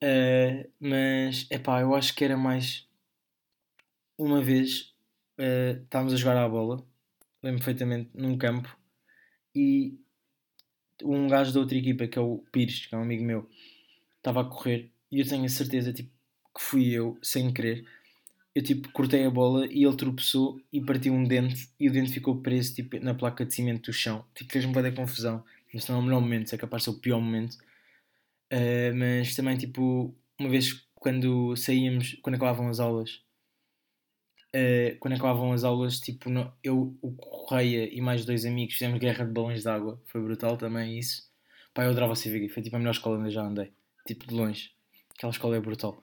Uh, 0.04 0.70
mas, 0.80 1.48
é 1.50 1.58
pá, 1.58 1.82
eu 1.82 1.96
acho 1.96 2.14
que 2.16 2.24
era 2.24 2.36
mais. 2.36 2.88
Uma 4.18 4.42
vez 4.42 4.94
uh, 5.40 5.82
estávamos 5.84 6.14
a 6.14 6.18
jogar 6.18 6.38
à 6.38 6.48
bola, 6.48 6.86
lembro 7.42 7.60
perfeitamente, 7.60 8.10
num 8.14 8.38
campo, 8.38 8.78
e 9.56 9.98
um 11.04 11.28
gajo 11.28 11.54
da 11.54 11.60
outra 11.60 11.78
equipa, 11.78 12.08
que 12.08 12.18
é 12.18 12.22
o 12.22 12.44
Pires, 12.52 12.86
que 12.86 12.96
é 12.96 12.98
um 12.98 13.02
amigo 13.02 13.24
meu, 13.24 13.50
estava 14.18 14.42
a 14.42 14.46
correr 14.46 14.92
e 15.12 15.20
eu 15.20 15.28
tenho 15.28 15.46
a 15.46 15.50
certeza 15.50 15.94
tipo, 15.94 16.10
que 16.56 16.62
fui 16.62 16.90
eu, 16.92 17.18
sem 17.22 17.54
querer. 17.54 17.86
Eu 18.56 18.62
tipo, 18.62 18.92
cortei 18.92 19.26
a 19.26 19.30
bola 19.30 19.66
e 19.66 19.84
ele 19.84 19.96
tropeçou 19.96 20.62
e 20.72 20.80
partiu 20.80 21.14
um 21.14 21.24
dente 21.24 21.70
e 21.80 21.90
o 21.90 21.92
dente 21.92 22.12
ficou 22.12 22.40
preso 22.42 22.76
tipo, 22.76 23.00
na 23.00 23.16
placa 23.16 23.46
de 23.46 23.54
cimento 23.54 23.86
do 23.90 23.94
chão. 23.94 24.24
Tipo, 24.36 24.54
fez-me 24.54 24.74
da 24.74 24.92
confusão. 24.92 25.44
Mas 25.74 25.88
não 25.88 25.96
é 25.96 26.00
o 26.00 26.04
melhor 26.04 26.22
momento, 26.22 26.54
é 26.54 26.58
capaz 26.58 26.84
de 26.84 26.86
ser 26.86 26.98
o 26.98 27.00
pior 27.00 27.20
momento. 27.20 27.54
Uh, 28.52 28.94
mas 28.96 29.36
também, 29.36 29.58
tipo, 29.58 30.16
uma 30.40 30.50
vez 30.50 30.86
quando 30.94 31.56
saíamos, 31.56 32.16
quando 32.22 32.36
acabavam 32.36 32.70
as 32.70 32.80
aulas, 32.80 33.24
uh, 34.56 34.98
quando 35.00 35.16
acabavam 35.16 35.52
as 35.52 35.64
aulas, 35.64 36.00
tipo, 36.00 36.30
no, 36.30 36.54
eu, 36.64 36.96
o 37.02 37.12
Correia 37.14 37.90
e 37.92 38.00
mais 38.02 38.24
dois 38.24 38.46
amigos 38.46 38.76
fizemos 38.76 39.00
guerra 39.00 39.26
de 39.26 39.32
balões 39.32 39.64
de 39.64 39.70
água. 39.70 40.00
Foi 40.06 40.22
brutal 40.22 40.58
também 40.58 41.00
isso. 41.00 41.24
Pá, 41.74 41.84
eu 41.84 41.90
adorava 41.90 42.14
a 42.14 42.16
CVG, 42.16 42.50
foi 42.50 42.62
tipo 42.62 42.76
a 42.76 42.80
melhor 42.80 42.92
escola 42.92 43.18
onde 43.18 43.30
eu 43.30 43.32
já 43.32 43.42
andei. 43.42 43.74
Tipo, 44.06 44.28
de 44.28 44.34
longe. 44.36 44.72
Aquela 45.10 45.32
escola 45.32 45.58
é 45.58 45.60
brutal. 45.60 46.02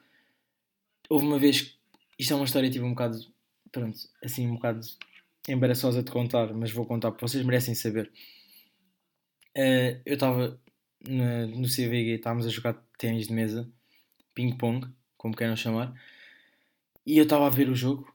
Houve 1.08 1.26
uma 1.26 1.38
vez, 1.38 1.78
isto 2.20 2.34
é 2.34 2.36
uma 2.36 2.44
história 2.44 2.68
tipo 2.68 2.84
um 2.84 2.90
bocado, 2.90 3.18
pronto, 3.72 3.98
assim 4.22 4.46
um 4.46 4.54
bocado 4.56 4.80
embaraçosa 5.48 6.02
de 6.02 6.10
contar, 6.10 6.52
mas 6.52 6.70
vou 6.70 6.84
contar 6.84 7.10
porque 7.10 7.26
vocês 7.26 7.42
merecem 7.42 7.74
saber. 7.74 8.12
Uh, 9.56 9.96
eu 10.04 10.14
estava 10.14 10.60
no 11.08 11.66
CVG, 11.66 12.16
estávamos 12.16 12.46
a 12.46 12.50
jogar 12.50 12.74
ténis 12.98 13.26
de 13.26 13.32
mesa, 13.32 13.66
ping-pong, 14.34 14.86
como 15.16 15.34
queiram 15.34 15.56
chamar, 15.56 15.94
e 17.06 17.16
eu 17.16 17.24
estava 17.24 17.46
a 17.46 17.50
ver 17.50 17.70
o 17.70 17.74
jogo, 17.74 18.14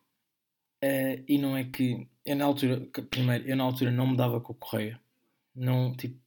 uh, 0.84 1.24
e 1.28 1.40
não 1.40 1.58
é 1.58 1.64
que 1.64 2.08
eu 2.24 2.36
na 2.36 2.46
altura, 2.46 2.88
primeiro, 3.10 3.48
eu 3.48 3.56
na 3.56 3.64
altura 3.64 3.90
não 3.90 4.06
me 4.06 4.16
dava 4.16 4.40
com 4.40 4.54
o 4.54 4.56
Correia, 4.56 5.02
não, 5.56 5.96
tipo, 5.96 6.20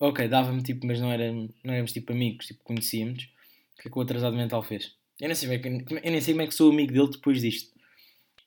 ok, 0.00 0.26
dava-me 0.26 0.64
tipo, 0.64 0.84
mas 0.84 1.00
não, 1.00 1.12
era, 1.12 1.32
não 1.32 1.48
éramos 1.72 1.92
tipo 1.92 2.12
amigos, 2.12 2.46
tipo, 2.46 2.64
conhecíamos, 2.64 3.32
o 3.78 3.82
que 3.82 3.88
é 3.88 3.90
que 3.90 3.98
o 3.98 4.02
atrasado 4.02 4.36
mental 4.36 4.64
fez? 4.64 4.99
Eu 5.20 5.28
nem 5.28 5.34
sei, 5.34 5.58
como 5.60 5.76
é 5.76 5.84
que, 5.84 5.94
eu 5.94 6.12
nem 6.12 6.20
sei 6.20 6.32
como 6.32 6.42
é 6.42 6.46
que 6.46 6.54
sou 6.54 6.70
amigo 6.70 6.92
dele 6.92 7.10
depois 7.10 7.42
disto. 7.42 7.78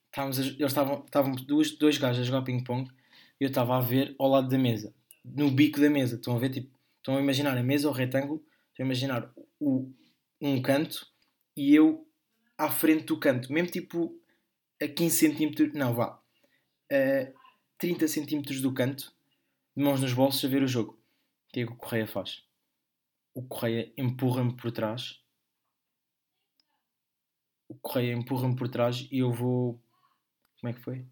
Estávamos 0.07 0.39
a, 0.39 0.41
eles 0.41 0.59
estavam, 0.59 1.03
estavam 1.05 1.31
dois, 1.33 1.71
dois 1.77 1.97
gajos 1.99 2.21
a 2.21 2.25
jogar 2.25 2.41
ping-pong 2.41 2.89
e 3.39 3.43
eu 3.43 3.49
estava 3.49 3.77
a 3.77 3.81
ver 3.81 4.15
ao 4.17 4.27
lado 4.27 4.49
da 4.49 4.57
mesa, 4.57 4.93
no 5.23 5.51
bico 5.51 5.79
da 5.79 5.89
mesa. 5.89 6.15
Estão 6.15 6.35
a 6.35 6.39
ver, 6.39 6.49
tipo, 6.49 6.75
estão 6.97 7.15
a 7.15 7.21
imaginar 7.21 7.55
a 7.55 7.63
mesa, 7.63 7.87
o 7.87 7.91
retângulo, 7.91 8.43
estão 8.71 8.83
a 8.83 8.87
imaginar 8.87 9.31
o, 9.59 9.91
um 10.41 10.61
canto 10.61 11.05
e 11.55 11.75
eu 11.75 12.07
à 12.57 12.71
frente 12.71 13.05
do 13.05 13.19
canto, 13.19 13.53
mesmo 13.53 13.69
tipo 13.69 14.19
a 14.81 14.87
15 14.87 15.15
centímetros, 15.15 15.73
não, 15.73 15.93
vá, 15.93 16.19
a 16.91 17.31
30 17.77 18.07
centímetros 18.07 18.61
do 18.61 18.73
canto, 18.73 19.13
de 19.75 19.83
mãos 19.83 20.01
nos 20.01 20.13
bolsos 20.13 20.43
a 20.43 20.47
ver 20.47 20.63
o 20.63 20.67
jogo. 20.67 20.93
O 20.93 21.53
que 21.53 21.59
é 21.61 21.65
que 21.65 21.71
o 21.71 21.75
Correia 21.75 22.07
faz? 22.07 22.43
O 23.33 23.43
Correia 23.43 23.91
empurra-me 23.95 24.55
por 24.55 24.71
trás 24.71 25.22
o 27.73 27.79
Correia 27.81 28.13
empurra-me 28.13 28.55
por 28.55 28.69
trás 28.69 29.07
e 29.11 29.19
eu 29.19 29.31
vou. 29.31 29.81
Como 30.59 30.71
é 30.71 30.73
que 30.73 30.81
foi? 30.81 31.05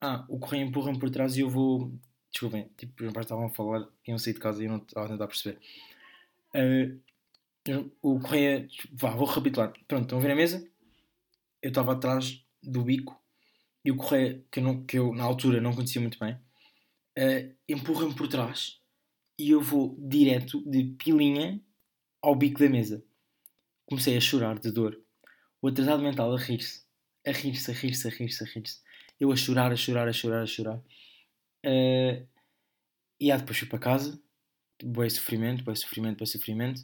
Ah, 0.00 0.24
o 0.28 0.38
Correia 0.38 0.62
empurra-me 0.62 0.98
por 0.98 1.10
trás 1.10 1.36
e 1.36 1.40
eu 1.40 1.50
vou. 1.50 1.92
Desculpem, 2.30 2.70
tipo, 2.76 2.92
os 2.94 3.00
meus 3.00 3.12
pais 3.14 3.24
estavam 3.24 3.46
a 3.46 3.50
falar 3.50 3.88
iam 4.06 4.18
sair 4.18 4.34
de 4.34 4.40
casa 4.40 4.62
e 4.62 4.66
eu 4.66 4.70
não 4.70 4.78
estava 4.78 5.06
a 5.06 5.08
tentar 5.10 5.26
perceber. 5.26 5.58
Uh, 6.54 7.00
o 8.02 8.20
Correia. 8.20 8.68
Vá, 8.92 9.10
vou 9.10 9.26
recapitular. 9.26 9.72
Pronto, 9.86 10.04
estão 10.04 10.18
a 10.18 10.22
ver 10.22 10.30
a 10.30 10.36
mesa? 10.36 10.66
Eu 11.60 11.70
estava 11.70 11.92
atrás 11.92 12.44
do 12.62 12.82
bico 12.82 13.20
e 13.84 13.90
o 13.90 13.96
Correia, 13.96 14.44
que 14.50 14.60
eu, 14.60 14.64
não, 14.64 14.84
que 14.84 14.98
eu 14.98 15.14
na 15.14 15.24
altura 15.24 15.60
não 15.60 15.74
conhecia 15.74 16.00
muito 16.00 16.18
bem, 16.18 16.34
uh, 16.34 17.56
empurra-me 17.68 18.14
por 18.14 18.28
trás 18.28 18.80
e 19.38 19.50
eu 19.50 19.60
vou 19.60 19.96
direto 19.98 20.62
de 20.68 20.84
pilinha 20.98 21.60
ao 22.22 22.36
bico 22.36 22.60
da 22.60 22.68
mesa 22.68 23.04
comecei 23.88 24.16
a 24.16 24.20
chorar 24.20 24.58
de 24.58 24.70
dor. 24.70 25.00
O 25.60 25.68
atrasado 25.68 26.02
mental 26.02 26.32
a 26.32 26.38
rir-se, 26.38 26.84
a 27.26 27.32
rir-se, 27.32 27.70
a 27.70 27.74
rir-se, 27.74 28.06
a 28.06 28.10
rir-se, 28.10 28.44
a 28.44 28.46
rir-se. 28.46 28.80
Eu 29.18 29.32
a 29.32 29.36
chorar, 29.36 29.72
a 29.72 29.76
chorar, 29.76 30.06
a 30.06 30.12
chorar, 30.12 30.42
a 30.42 30.46
chorar. 30.46 30.78
Uh, 31.64 32.26
e 33.20 33.32
aí 33.32 33.38
depois 33.38 33.58
fui 33.58 33.66
para 33.66 33.78
casa, 33.78 34.20
boi 34.84 35.10
sofrimento, 35.10 35.64
boi 35.64 35.74
sofrimento, 35.74 36.18
boi 36.18 36.26
sofrimento. 36.26 36.82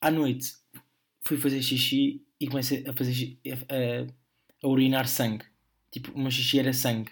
À 0.00 0.10
noite 0.10 0.54
fui 1.22 1.36
fazer 1.36 1.62
xixi 1.62 2.24
e 2.38 2.46
comecei 2.46 2.86
a 2.86 2.92
fazer 2.92 3.38
a, 3.68 4.66
a 4.66 4.68
urinar 4.68 5.08
sangue. 5.08 5.44
Tipo, 5.90 6.16
meu 6.16 6.30
xixi 6.30 6.60
era 6.60 6.72
sangue. 6.72 7.10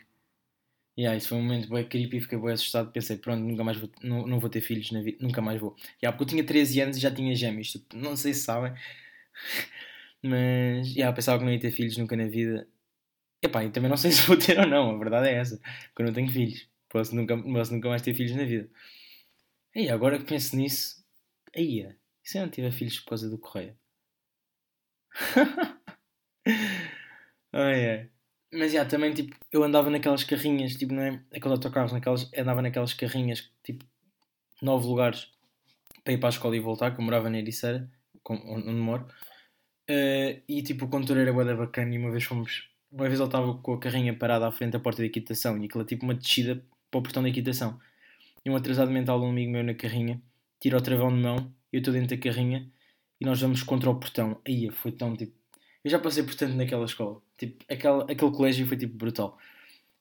E 0.97 1.03
yeah, 1.03 1.17
isso 1.17 1.29
foi 1.29 1.39
um 1.39 1.43
momento 1.43 1.69
bem 1.69 1.87
creepy, 1.87 2.21
fiquei 2.21 2.39
bem 2.39 2.53
assustado. 2.53 2.91
Pensei, 2.93 3.17
pronto, 3.17 3.43
nunca 3.43 3.65
mais 3.65 3.77
vou, 3.77 3.91
não, 4.03 4.27
não 4.27 4.41
vou 4.41 4.49
ter 4.49 4.61
filhos 4.61 4.91
na 4.93 5.03
vida, 5.03 5.19
nunca 5.21 5.43
mais 5.43 5.61
vou. 5.61 5.77
Yeah, 6.03 6.17
porque 6.17 6.23
eu 6.23 6.29
tinha 6.29 6.45
13 6.45 6.81
anos 6.81 6.97
e 6.97 7.01
já 7.01 7.11
tinha 7.11 7.35
gêmeos. 7.35 7.73
Tipo, 7.73 7.97
não 7.97 8.17
sei 8.17 8.33
se 8.33 8.41
sabem, 8.43 8.73
mas, 10.23 10.95
yeah, 10.95 11.15
pensava 11.15 11.39
que 11.39 11.45
não 11.45 11.53
ia 11.53 11.61
ter 11.61 11.71
filhos 11.71 11.97
nunca 11.97 12.17
na 12.17 12.27
vida. 12.27 12.69
Epá, 13.43 13.65
e 13.65 13.71
também 13.71 13.91
não 13.91 13.97
sei 13.97 14.11
se 14.13 14.27
vou 14.27 14.37
ter 14.37 14.59
ou 14.59 14.67
não, 14.67 14.95
a 14.95 14.99
verdade 14.99 15.29
é 15.29 15.35
essa. 15.35 15.59
Porque 15.89 16.03
eu 16.03 16.07
não 16.07 16.13
tenho 16.13 16.31
filhos. 16.31 16.69
Posso 16.89 17.15
nunca, 17.15 17.37
posso 17.37 17.73
nunca 17.75 17.89
mais 17.89 18.03
ter 18.03 18.15
filhos 18.15 18.37
na 18.37 18.45
vida. 18.45 18.69
E 19.75 19.89
agora 19.91 20.19
que 20.19 20.25
penso 20.25 20.57
nisso, 20.57 21.05
aí, 21.55 21.81
e 21.81 21.95
se 22.23 22.39
eu 22.39 22.43
não 22.43 22.51
tiver 22.51 22.73
filhos 22.73 22.99
por 23.01 23.11
causa 23.11 23.29
do 23.29 23.39
Correia? 23.39 23.77
oh, 27.53 27.59
yeah. 27.59 28.09
Mas 28.53 28.73
yeah, 28.73 28.89
também 28.89 29.13
tipo, 29.13 29.37
eu 29.53 29.63
andava 29.63 29.91
naquelas 29.91 30.25
carrinhas, 30.25 30.75
tipo, 30.77 30.95
não 30.95 31.03
é? 31.03 31.23
Aqueles 31.31 31.53
autocarros, 31.53 31.93
naquelas, 31.93 32.31
andava 32.37 32.63
naquelas 32.63 32.95
carrinhas, 32.95 33.51
tipo, 33.63 33.85
nove 34.63 34.87
lugares 34.87 35.31
para 36.03 36.15
ir 36.15 36.19
para 36.19 36.29
a 36.29 36.31
escola 36.31 36.57
e 36.57 36.61
voltar, 36.61 36.95
que 36.95 37.01
eu 37.01 37.05
morava 37.05 37.29
na 37.29 37.39
Ericeira, 37.39 37.91
onde 38.29 38.73
moro. 38.73 39.07
Uh, 39.89 40.43
e 40.49 40.63
tipo, 40.63 40.87
o 40.87 40.89
condutor 40.89 41.17
era 41.17 41.33
boa 41.33 41.55
bacana 41.55 41.95
e 41.95 41.99
uma 41.99 42.11
vez 42.11 42.25
fomos. 42.25 42.69
Uma 42.91 43.09
vez 43.09 43.19
ele 43.19 43.29
estava 43.29 43.55
com 43.55 43.75
a 43.75 43.79
carrinha 43.79 44.17
parada 44.17 44.47
à 44.47 44.53
frente 44.53 44.73
da 44.73 44.81
porta 44.81 45.03
da 45.03 45.07
equitação 45.07 45.59
e 45.59 45.67
aquilo 45.67 45.85
tipo 45.85 46.05
uma 46.05 46.15
descida 46.15 46.63
para 46.91 46.99
o 46.99 47.03
portão 47.03 47.23
da 47.23 47.29
equitação. 47.29 47.79
E 48.45 48.51
um 48.51 48.57
atrasado 48.57 48.91
mental 48.91 49.21
um 49.23 49.31
amigo 49.31 49.53
meu 49.53 49.63
na 49.63 49.75
carrinha 49.75 50.21
tira 50.61 50.79
o 50.79 50.81
travão 50.81 51.09
de 51.15 51.23
mão, 51.23 51.53
eu 51.73 51.79
estou 51.79 51.93
dentro 51.93 52.17
da 52.17 52.23
carrinha 52.23 52.69
e 53.21 53.25
nós 53.25 53.41
vamos 53.41 53.63
contra 53.63 53.91
o 53.91 53.95
portão. 53.97 54.41
Aí 54.47 54.71
foi 54.71 54.93
tão 54.93 55.17
tipo. 55.17 55.33
Eu 55.85 55.91
já 55.91 55.99
passei 55.99 56.23
por 56.23 56.35
tanto 56.35 56.55
naquela 56.55 56.85
escola. 56.85 57.21
Tipo, 57.37 57.65
aquele, 57.69 58.03
aquele 58.13 58.31
colégio 58.33 58.67
foi 58.67 58.77
tipo 58.77 58.97
brutal. 58.97 59.39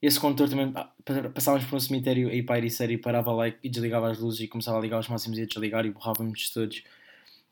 Esse 0.01 0.19
condutor 0.19 0.49
também. 0.49 0.71
Ah, 0.75 0.91
passávamos 1.33 1.65
por 1.67 1.75
um 1.75 1.79
cemitério 1.79 2.29
aí 2.29 2.43
para 2.43 2.55
a 2.55 2.57
Ericeira 2.59 2.93
e 2.93 2.97
parava 2.97 3.31
lá 3.31 3.47
e 3.47 3.69
desligava 3.69 4.09
as 4.09 4.19
luzes 4.19 4.41
e 4.41 4.47
começava 4.47 4.77
a 4.77 4.81
ligar 4.81 4.99
os 4.99 5.07
máximos 5.07 5.37
e 5.37 5.43
a 5.43 5.45
desligar 5.45 5.85
e 5.85 5.91
borrávamos 5.91 6.49
todos 6.49 6.83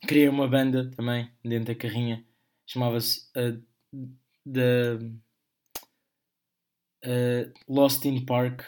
criei 0.07 0.27
uma 0.27 0.48
banda 0.48 0.89
também 0.91 1.29
dentro 1.43 1.74
da 1.74 1.75
carrinha, 1.75 2.25
chamava-se 2.65 3.29
uh, 3.38 3.62
The 4.51 4.95
uh, 7.05 7.53
Lost 7.67 8.05
in 8.05 8.25
Park, 8.25 8.63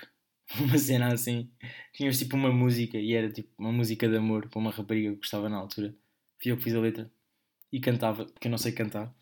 uma 0.59 0.77
cena 0.77 1.13
assim. 1.13 1.51
Tínhamos 1.93 2.19
tipo 2.19 2.35
uma 2.35 2.51
música 2.51 2.97
e 2.97 3.13
era 3.13 3.31
tipo 3.31 3.49
uma 3.57 3.71
música 3.71 4.07
de 4.07 4.17
amor 4.17 4.47
para 4.49 4.59
uma 4.59 4.71
rapariga 4.71 5.11
que 5.11 5.17
gostava 5.17 5.49
na 5.49 5.57
altura. 5.57 5.95
Fui 6.41 6.51
eu 6.51 6.57
que 6.57 6.63
fiz 6.63 6.75
a 6.75 6.79
letra 6.79 7.11
e 7.71 7.79
cantava, 7.79 8.25
que 8.39 8.47
eu 8.47 8.51
não 8.51 8.57
sei 8.57 8.71
cantar. 8.71 9.13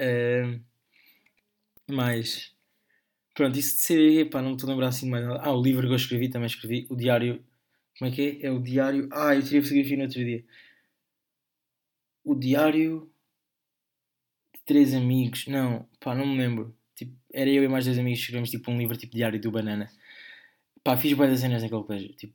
Uh, 0.00 0.60
mas 1.90 2.54
pronto, 3.34 3.58
isso 3.58 3.76
de 3.76 3.82
ser, 3.82 4.30
pá, 4.30 4.40
não 4.40 4.50
me 4.50 4.56
estou 4.56 4.68
a 4.68 4.72
lembrar 4.72 4.88
assim 4.88 5.08
mais 5.08 5.24
nada. 5.26 5.40
Ah, 5.42 5.52
o 5.52 5.62
livro 5.62 5.86
que 5.86 5.92
eu 5.92 5.96
escrevi 5.96 6.28
também 6.28 6.46
escrevi, 6.46 6.86
o 6.90 6.96
diário. 6.96 7.44
Como 7.98 8.10
é 8.10 8.14
que 8.14 8.22
é? 8.42 8.46
É 8.46 8.50
o 8.50 8.60
diário. 8.62 9.08
Ah, 9.12 9.34
eu 9.34 9.42
tirei 9.42 9.60
fotografia 9.62 9.96
no 9.96 10.04
outro 10.04 10.24
dia 10.24 10.44
o 12.30 12.34
diário 12.34 13.10
de 14.54 14.60
três 14.64 14.94
amigos. 14.94 15.46
Não, 15.46 15.88
pá, 16.00 16.14
não 16.14 16.26
me 16.26 16.38
lembro. 16.38 16.76
Tipo, 16.94 17.16
era 17.32 17.50
eu 17.50 17.64
e 17.64 17.68
mais 17.68 17.84
dois 17.86 17.98
amigos 17.98 18.20
que 18.20 18.24
escrevemos 18.24 18.50
tipo 18.50 18.70
um 18.70 18.78
livro 18.78 18.96
tipo 18.96 19.14
diário 19.14 19.40
do 19.40 19.50
Banana. 19.50 19.90
Pá, 20.84 20.96
fiz 20.96 21.12
boas 21.14 21.40
cenas 21.40 21.62
naquele 21.62 21.82
colégio. 21.82 22.12
Tipo, 22.14 22.34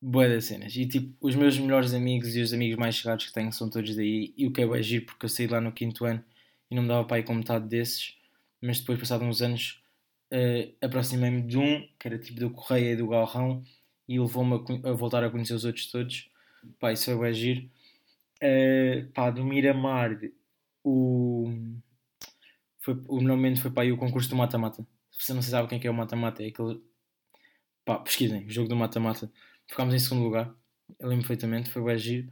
boas 0.00 0.44
cenas. 0.44 0.74
E 0.76 0.86
tipo, 0.86 1.14
os 1.20 1.34
meus 1.34 1.58
melhores 1.58 1.94
amigos 1.94 2.36
e 2.36 2.40
os 2.40 2.52
amigos 2.52 2.78
mais 2.78 2.96
chegados 2.96 3.26
que 3.26 3.32
tenho 3.32 3.52
são 3.52 3.68
todos 3.70 3.94
daí. 3.94 4.32
E 4.36 4.46
o 4.46 4.52
que 4.52 4.62
é 4.62 4.82
giro 4.82 5.06
porque 5.06 5.26
eu 5.26 5.30
saí 5.30 5.46
lá 5.46 5.60
no 5.60 5.72
quinto 5.72 6.04
ano 6.04 6.24
e 6.70 6.74
não 6.74 6.82
me 6.82 6.88
dava 6.88 7.04
para 7.06 7.18
ir 7.18 7.24
com 7.24 7.34
metade 7.34 7.68
desses. 7.68 8.16
Mas 8.60 8.80
depois, 8.80 8.98
passados 8.98 9.26
uns 9.26 9.42
anos, 9.42 9.82
uh, 10.32 10.74
aproximei-me 10.80 11.42
de 11.42 11.58
um 11.58 11.86
que 11.98 12.08
era 12.08 12.18
tipo 12.18 12.40
do 12.40 12.50
Correia 12.50 12.92
e 12.92 12.96
do 12.96 13.08
Galrão 13.08 13.62
e 14.08 14.18
levou-me 14.18 14.54
a, 14.84 14.90
a 14.90 14.92
voltar 14.92 15.22
a 15.24 15.30
conhecer 15.30 15.54
os 15.54 15.64
outros 15.64 15.86
todos 15.90 16.30
Pá, 16.78 16.92
isso 16.92 17.04
foi 17.06 17.16
bem 17.16 17.34
giro. 17.34 17.70
Uh, 18.42 19.10
pá, 19.12 19.30
do 19.30 19.44
Miramar, 19.44 20.18
o, 20.84 21.46
foi, 22.80 22.94
o 23.08 23.56
foi 23.56 23.70
para 23.70 23.82
aí 23.82 23.92
o 23.92 23.96
concurso 23.96 24.28
do 24.28 24.36
mata-mata. 24.36 24.86
Se 25.10 25.26
você 25.26 25.34
não 25.34 25.42
sabe 25.42 25.68
quem 25.68 25.78
é, 25.78 25.80
que 25.80 25.86
é 25.88 25.90
o 25.90 25.94
mata-mata, 25.94 26.42
é 26.42 26.48
aquele. 26.48 26.80
Pá, 27.84 27.98
pesquisem, 27.98 28.44
o 28.46 28.50
jogo 28.50 28.68
do 28.68 28.76
mata-mata. 28.76 29.30
Ficámos 29.66 29.94
em 29.94 29.98
segundo 29.98 30.24
lugar, 30.24 30.54
eu 30.98 31.08
lembro 31.08 31.26
perfeitamente, 31.26 31.70
foi 31.70 31.82
bem 31.82 31.98
giro. 31.98 32.28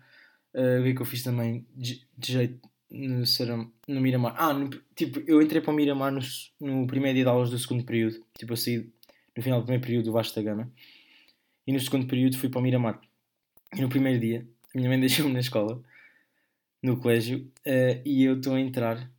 Uh, 0.55 0.81
o 0.81 0.85
que 0.85 0.95
que 0.95 1.03
eu 1.03 1.07
fiz 1.07 1.23
também 1.23 1.67
de, 1.75 2.07
de 2.17 2.33
jeito 2.33 2.69
no, 2.91 3.25
no 3.89 4.01
Miramar? 4.01 4.35
Ah, 4.39 4.53
no, 4.53 4.71
tipo, 4.95 5.21
eu 5.27 5.43
entrei 5.43 5.61
para 5.61 5.73
o 5.73 5.75
Miramar 5.75 6.13
no, 6.13 6.21
no 6.61 6.87
primeiro 6.87 7.17
dia 7.17 7.25
de 7.25 7.31
aulas 7.31 7.51
do 7.51 7.59
segundo 7.59 7.85
período. 7.85 8.25
Tipo, 8.39 8.53
eu 8.53 8.57
saí 8.57 8.93
no 9.37 9.43
final 9.43 9.61
do 9.61 9.65
primeiro 9.65 9.85
período 9.85 10.05
do 10.05 10.13
Vasco 10.13 10.37
da 10.37 10.43
Gama. 10.43 10.71
E 11.67 11.73
no 11.73 11.81
segundo 11.81 12.07
período 12.07 12.39
fui 12.39 12.49
para 12.49 12.61
o 12.61 12.63
Miramar. 12.63 13.01
E 13.75 13.81
no 13.81 13.89
primeiro 13.89 14.21
dia, 14.21 14.47
a 14.75 14.79
minha 14.79 14.89
mãe 14.89 15.01
deixou-me 15.01 15.33
na 15.33 15.41
escola, 15.41 15.83
no 16.85 16.99
colégio, 16.99 17.51
uh, 17.67 18.03
e 18.05 18.25
eu 18.25 18.37
estou 18.37 18.55
a 18.55 18.61
entrar. 18.61 19.11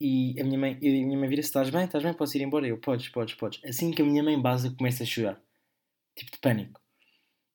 E 0.00 0.40
a 0.40 0.44
minha 0.44 0.58
mãe, 0.58 0.74
a 0.76 0.80
minha 0.80 1.18
mãe 1.18 1.28
vira-se: 1.28 1.48
Estás 1.48 1.70
bem? 1.70 1.84
Estás 1.84 2.04
bem? 2.04 2.14
Posso 2.14 2.36
ir 2.38 2.42
embora? 2.42 2.68
Eu: 2.68 2.78
Podes, 2.78 3.08
podes, 3.08 3.34
podes. 3.34 3.60
Assim 3.64 3.90
que 3.90 4.00
a 4.00 4.04
minha 4.04 4.22
mãe 4.22 4.40
base 4.40 4.74
começa 4.76 5.02
a 5.02 5.06
chorar, 5.06 5.42
tipo 6.14 6.30
de 6.30 6.38
pânico. 6.38 6.80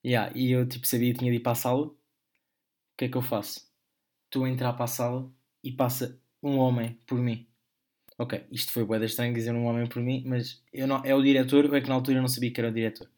Yeah, 0.05 0.31
e 0.35 0.51
eu 0.51 0.67
tipo, 0.67 0.85
sabia 0.85 1.13
que 1.13 1.19
tinha 1.19 1.31
de 1.31 1.37
ir 1.37 1.39
para 1.39 1.53
a 1.53 1.55
sala. 1.55 1.87
O 1.87 1.95
que 2.97 3.05
é 3.05 3.09
que 3.09 3.15
eu 3.15 3.21
faço? 3.21 3.65
Estou 4.25 4.43
a 4.43 4.49
entrar 4.49 4.73
para 4.73 4.85
a 4.85 4.87
sala 4.87 5.31
e 5.63 5.71
passa 5.71 6.19
um 6.43 6.57
homem 6.57 6.99
por 7.07 7.17
mim. 7.17 7.47
Ok, 8.17 8.45
isto 8.51 8.73
foi 8.73 8.83
boeda 8.83 9.05
estranho 9.05 9.33
dizer 9.33 9.53
um 9.53 9.65
homem 9.65 9.87
por 9.87 10.01
mim, 10.01 10.23
mas 10.27 10.61
eu 10.73 10.85
não, 10.85 11.03
é 11.05 11.15
o 11.15 11.23
diretor, 11.23 11.65
ou 11.65 11.75
é 11.75 11.81
que 11.81 11.87
na 11.87 11.95
altura 11.95 12.17
eu 12.17 12.21
não 12.21 12.27
sabia 12.27 12.51
que 12.51 12.59
era 12.59 12.69
o 12.69 12.73
diretor. 12.73 13.09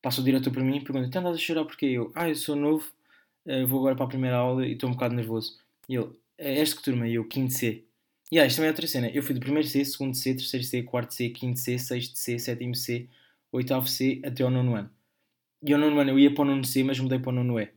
Passa 0.00 0.20
o 0.20 0.24
diretor 0.24 0.52
por 0.52 0.62
mim 0.62 0.76
e 0.76 0.84
pergunta: 0.84 1.10
Tu 1.10 1.18
andas 1.18 1.34
a 1.34 1.38
chorar 1.38 1.64
porque 1.64 1.86
eu? 1.86 2.12
Ah, 2.14 2.28
eu 2.28 2.34
sou 2.36 2.54
novo, 2.54 2.92
uh, 3.48 3.66
vou 3.66 3.80
agora 3.80 3.96
para 3.96 4.04
a 4.04 4.08
primeira 4.08 4.36
aula 4.36 4.66
e 4.66 4.72
estou 4.72 4.88
um 4.88 4.92
bocado 4.92 5.14
nervoso. 5.14 5.58
E 5.88 5.96
ele: 5.96 6.10
É 6.36 6.60
este 6.60 6.76
que 6.76 6.82
turma? 6.82 7.08
E 7.08 7.14
eu: 7.14 7.26
Quinto 7.26 7.54
C. 7.54 7.84
E 8.30 8.38
ah, 8.38 8.46
isto 8.46 8.56
também 8.56 8.68
é 8.68 8.72
outra 8.72 8.86
cena. 8.86 9.08
Eu 9.08 9.22
fui 9.22 9.34
do 9.34 9.40
primeiro 9.40 9.66
C, 9.66 9.84
segundo 9.84 10.14
C, 10.14 10.34
terceiro 10.34 10.64
C, 10.64 10.82
quarto 10.82 11.14
C, 11.14 11.30
quinto 11.30 11.58
C, 11.58 11.78
sexto 11.78 12.16
C, 12.16 12.38
sétimo 12.38 12.74
C, 12.74 13.08
oitavo 13.50 13.86
C, 13.88 14.20
até 14.24 14.42
ao 14.42 14.50
nono 14.50 14.74
ano. 14.76 14.90
E 15.62 15.72
ao 15.72 15.80
nono 15.80 15.98
ano 15.98 16.10
eu 16.10 16.18
ia 16.18 16.34
para 16.34 16.42
o 16.42 16.44
nono 16.44 16.64
C, 16.64 16.84
mas 16.84 17.00
mudei 17.00 17.18
para 17.18 17.30
o 17.30 17.32
nono 17.32 17.58
E. 17.58 17.72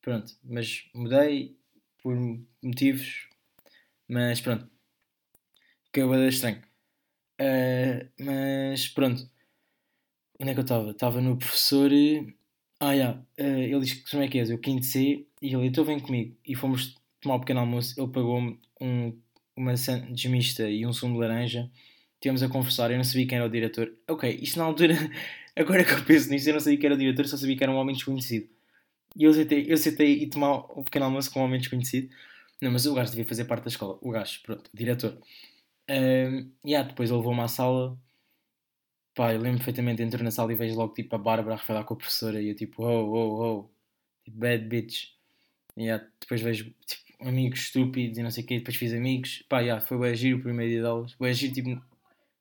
Pronto, 0.00 0.34
mas 0.42 0.88
mudei 0.94 1.56
por 2.02 2.16
motivos, 2.62 3.28
mas 4.08 4.40
pronto. 4.40 4.68
Que 5.92 6.00
é 6.00 6.28
estranho. 6.28 6.62
Uh, 7.40 8.08
mas 8.18 8.88
pronto. 8.88 9.28
Onde 10.40 10.50
é 10.50 10.54
que 10.54 10.60
eu 10.60 10.62
estava? 10.62 10.90
Estava 10.90 11.20
no 11.20 11.36
professor. 11.36 11.90
Ah, 12.84 12.94
yeah. 12.94 13.16
Uh, 13.38 13.44
ele 13.44 13.78
disse 13.78 14.02
que 14.02 14.10
como 14.10 14.24
é 14.24 14.28
que 14.28 14.40
és? 14.40 14.50
Eu 14.50 14.58
quinto 14.58 14.84
C 14.84 15.24
e 15.40 15.54
ele, 15.54 15.66
então 15.66 15.84
vem 15.84 16.00
comigo. 16.00 16.36
E 16.44 16.56
fomos 16.56 16.96
tomar 17.20 17.36
um 17.36 17.40
pequeno 17.40 17.60
almoço. 17.60 17.94
Ele 17.96 18.10
pagou-me 18.10 18.58
um, 18.80 19.16
uma 19.56 19.76
sandes 19.76 20.24
mista 20.28 20.68
e 20.68 20.84
um 20.84 20.92
sumo 20.92 21.14
de 21.14 21.20
laranja. 21.20 21.70
Estivemos 22.14 22.42
a 22.42 22.48
conversar. 22.48 22.90
Eu 22.90 22.96
não 22.96 23.04
sabia 23.04 23.24
quem 23.28 23.38
era 23.38 23.46
o 23.46 23.50
diretor. 23.50 23.92
Ok, 24.10 24.28
isto 24.42 24.58
na 24.58 24.64
altura. 24.64 24.96
Agora 25.54 25.84
que 25.84 25.92
eu 25.92 26.04
penso 26.04 26.28
nisso, 26.28 26.48
eu 26.48 26.54
não 26.54 26.60
sabia 26.60 26.76
quem 26.76 26.86
era 26.86 26.96
o 26.96 26.98
diretor, 26.98 27.24
só 27.28 27.36
sabia 27.36 27.56
que 27.56 27.62
era 27.62 27.72
um 27.72 27.76
homem 27.76 27.94
desconhecido. 27.94 28.48
E 29.16 29.24
eu 29.24 29.30
aceitei, 29.30 29.66
eu 29.68 29.74
aceitei 29.74 30.12
ir 30.14 30.30
tomar 30.30 30.56
um 30.76 30.82
pequeno 30.82 31.04
almoço 31.04 31.30
com 31.30 31.40
um 31.40 31.44
homem 31.44 31.60
desconhecido. 31.60 32.10
Não, 32.60 32.72
mas 32.72 32.84
o 32.86 32.94
gajo 32.94 33.10
devia 33.10 33.26
fazer 33.26 33.44
parte 33.44 33.62
da 33.62 33.68
escola. 33.68 33.96
O 34.02 34.10
gajo, 34.10 34.40
pronto, 34.42 34.68
diretor. 34.74 35.16
E 35.88 36.46
yeah, 36.66 36.88
depois 36.88 37.10
ele 37.10 37.18
levou-me 37.18 37.42
à 37.42 37.48
sala 37.48 37.96
Pá, 39.14 39.34
eu 39.34 39.40
lembro 39.40 39.58
perfeitamente, 39.58 40.02
entro 40.02 40.24
na 40.24 40.30
sala 40.30 40.52
e 40.52 40.56
vejo 40.56 40.74
logo 40.74 40.94
tipo 40.94 41.14
a 41.14 41.18
Bárbara 41.18 41.56
a 41.56 41.58
falar 41.58 41.84
com 41.84 41.94
a 41.94 41.96
professora 41.96 42.40
e 42.40 42.48
eu 42.48 42.56
tipo, 42.56 42.82
oh, 42.82 43.12
oh, 43.12 43.44
oh, 43.44 43.70
bad 44.30 44.64
bitch. 44.66 45.10
E 45.76 45.84
yeah, 45.84 46.06
depois 46.20 46.40
vejo 46.40 46.74
tipo, 46.86 47.28
amigos 47.28 47.60
estúpidos 47.60 48.18
e 48.18 48.22
não 48.22 48.30
sei 48.30 48.44
o 48.44 48.46
quê, 48.46 48.58
depois 48.58 48.76
fiz 48.76 48.92
amigos. 48.92 49.44
Pá, 49.48 49.60
yeah, 49.60 49.84
foi 49.84 49.96
o 49.98 50.04
agir 50.04 50.34
o 50.34 50.42
primeiro 50.42 50.70
dia 50.70 50.80
de 50.80 50.86
aulas. 50.86 51.14
O 51.18 51.24
agir, 51.24 51.52
tipo, 51.52 51.68
no 51.70 51.82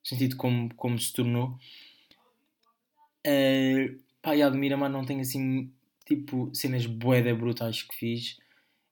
sentido 0.03 0.37
como, 0.37 0.73
como 0.75 0.97
se 0.97 1.11
tornou. 1.13 1.59
Uh, 3.27 3.99
pá, 4.21 4.33
yeah, 4.33 4.49
do 4.49 4.57
Miramar 4.57 4.89
não 4.89 5.05
tenho 5.05 5.21
assim, 5.21 5.71
tipo, 6.05 6.53
cenas 6.55 6.85
boeda 6.85 7.35
brutais 7.35 7.83
que 7.83 7.95
fiz. 7.95 8.37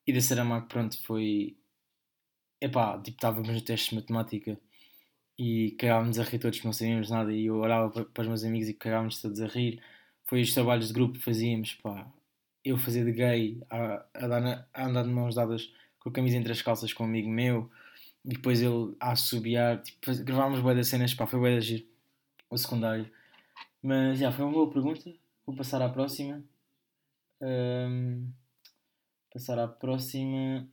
E 0.06 0.14
da 0.14 0.22
Saramago, 0.22 0.68
pronto, 0.68 1.02
foi. 1.04 1.56
Epá, 2.62 2.98
tipo, 3.02 3.18
estávamos 3.18 3.48
no 3.50 3.62
teste 3.62 3.92
de 3.92 3.96
matemática 3.96 4.60
e 5.40 5.72
cagávamos 5.72 6.20
a 6.20 6.24
rir 6.24 6.38
todos, 6.38 6.62
não 6.66 6.74
sabíamos 6.74 7.10
nada. 7.10 7.32
E 7.32 7.46
eu 7.46 7.56
olhava 7.60 7.90
para, 8.04 8.22
os 8.22 8.28
meus 8.28 8.44
amigos 8.44 8.68
e 8.68 8.74
cagávamos 8.74 9.22
todos 9.22 9.40
a 9.40 9.48
rir. 9.48 9.82
Foi 10.26 10.42
os 10.42 10.54
trabalhos 10.54 10.90
de 10.90 10.94
grupo 10.94 11.14
que 11.14 11.24
fazíamos, 11.24 11.76
pá. 11.76 12.06
Eu 12.64 12.78
fazia 12.78 13.06
de 13.06 13.14
gay, 13.14 13.58
a, 13.70 14.06
a, 14.16 14.28
na, 14.28 14.66
a 14.74 14.86
andar 14.86 15.04
de 15.04 15.10
mãos 15.10 15.36
dadas 15.36 15.74
com 16.00 16.10
a 16.10 16.12
camisa 16.12 16.36
entre 16.36 16.52
as 16.52 16.62
calças 16.62 16.92
com 16.92 17.04
um 17.04 17.08
amigo 17.08 17.30
meu, 17.30 17.72
e 18.26 18.30
depois 18.30 18.62
ele 18.62 18.96
a 19.00 19.12
assobiar. 19.14 19.82
Tipo, 19.82 20.14
gravámos 20.26 20.60
boas 20.60 20.88
cenas, 20.88 21.14
pá, 21.14 21.26
foi 21.26 21.40
boa 21.40 21.52
de 21.52 21.58
agir 21.58 21.90
o 22.50 22.58
secundário. 22.58 23.10
Mas 23.82 24.20
já, 24.20 24.32
foi 24.34 24.44
uma 24.44 24.54
boa 24.54 24.70
pergunta. 24.70 25.10
Vou 25.46 25.56
passar 25.56 25.82
à 25.82 25.88
próxima. 25.88 26.44
Um, 27.42 28.30
passar 29.34 29.58
à 29.58 29.70
próxima. 29.70 30.68